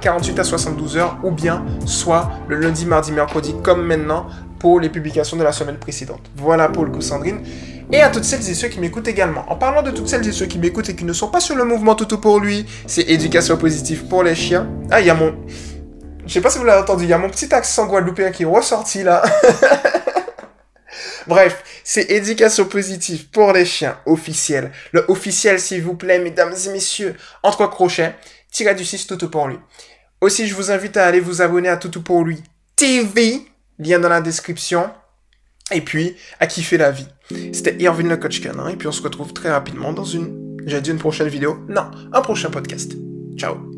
48 0.00 0.38
euh, 0.38 0.40
à 0.40 0.44
72 0.44 0.96
heures, 0.96 1.18
ou 1.22 1.30
bien 1.30 1.64
soit 1.84 2.30
le 2.48 2.56
lundi, 2.56 2.86
mardi, 2.86 3.12
mercredi, 3.12 3.54
comme 3.62 3.84
maintenant 3.86 4.26
pour 4.58 4.80
les 4.80 4.88
publications 4.88 5.36
de 5.36 5.44
la 5.44 5.52
semaine 5.52 5.76
précédente. 5.76 6.22
Voilà 6.36 6.68
pour 6.68 6.84
le 6.84 6.90
coup, 6.90 7.00
Sandrine. 7.00 7.40
Et 7.92 8.00
à 8.00 8.08
toutes 8.08 8.24
celles 8.24 8.48
et 8.48 8.54
ceux 8.54 8.68
qui 8.68 8.80
m'écoutent 8.80 9.06
également. 9.06 9.44
En 9.48 9.56
parlant 9.56 9.82
de 9.82 9.90
toutes 9.92 10.08
celles 10.08 10.26
et 10.26 10.32
ceux 10.32 10.46
qui 10.46 10.58
m'écoutent 10.58 10.88
et 10.88 10.96
qui 10.96 11.04
ne 11.04 11.12
sont 11.12 11.28
pas 11.28 11.40
sur 11.40 11.54
le 11.54 11.64
mouvement 11.64 11.94
Toto 11.94 12.18
pour 12.18 12.40
lui, 12.40 12.66
c'est 12.86 13.02
éducation 13.02 13.56
positive 13.56 14.06
pour 14.06 14.24
les 14.24 14.34
chiens. 14.34 14.68
Ah, 14.90 15.00
il 15.00 15.06
y 15.06 15.10
a 15.10 15.14
mon... 15.14 15.34
Je 16.26 16.32
sais 16.32 16.40
pas 16.40 16.50
si 16.50 16.58
vous 16.58 16.64
l'avez 16.64 16.80
entendu, 16.80 17.04
il 17.04 17.10
y 17.10 17.12
a 17.12 17.18
mon 17.18 17.30
petit 17.30 17.54
accent 17.54 17.86
guadeloupéen 17.86 18.32
qui 18.32 18.42
est 18.42 18.46
ressorti 18.46 19.04
là. 19.04 19.22
Bref, 21.28 21.62
c'est 21.84 22.10
éducation 22.10 22.64
positive 22.64 23.28
pour 23.30 23.52
les 23.52 23.64
chiens 23.64 23.96
officiel. 24.06 24.72
Le 24.92 25.04
officiel, 25.08 25.60
s'il 25.60 25.82
vous 25.82 25.94
plaît, 25.94 26.18
mesdames 26.18 26.54
et 26.66 26.70
messieurs, 26.70 27.14
entre 27.42 27.68
crochets, 27.68 28.14
tirez 28.56 28.74
du 28.74 28.84
6 28.84 29.06
Toutou 29.06 29.28
pour 29.28 29.48
lui. 29.48 29.58
Aussi, 30.20 30.46
je 30.46 30.54
vous 30.54 30.70
invite 30.70 30.96
à 30.96 31.06
aller 31.06 31.20
vous 31.20 31.42
abonner 31.42 31.68
à 31.68 31.76
Toutou 31.76 32.00
pour 32.00 32.24
lui 32.24 32.42
TV, 32.74 33.40
lien 33.78 33.98
dans 33.98 34.08
la 34.08 34.20
description. 34.20 34.90
Et 35.72 35.80
puis, 35.80 36.16
à 36.40 36.46
kiffer 36.46 36.78
la 36.78 36.90
vie. 36.90 37.08
C'était 37.52 37.76
Irvin 37.80 38.04
le 38.08 38.16
coach 38.16 38.40
canin, 38.40 38.68
et 38.68 38.76
puis 38.76 38.86
on 38.86 38.92
se 38.92 39.02
retrouve 39.02 39.32
très 39.32 39.50
rapidement 39.50 39.92
dans 39.92 40.04
une, 40.04 40.56
j'ai 40.64 40.80
dit 40.80 40.90
une 40.90 40.98
prochaine 40.98 41.28
vidéo, 41.28 41.58
non, 41.68 41.90
un 42.12 42.20
prochain 42.22 42.50
podcast. 42.50 42.92
Ciao 43.36 43.75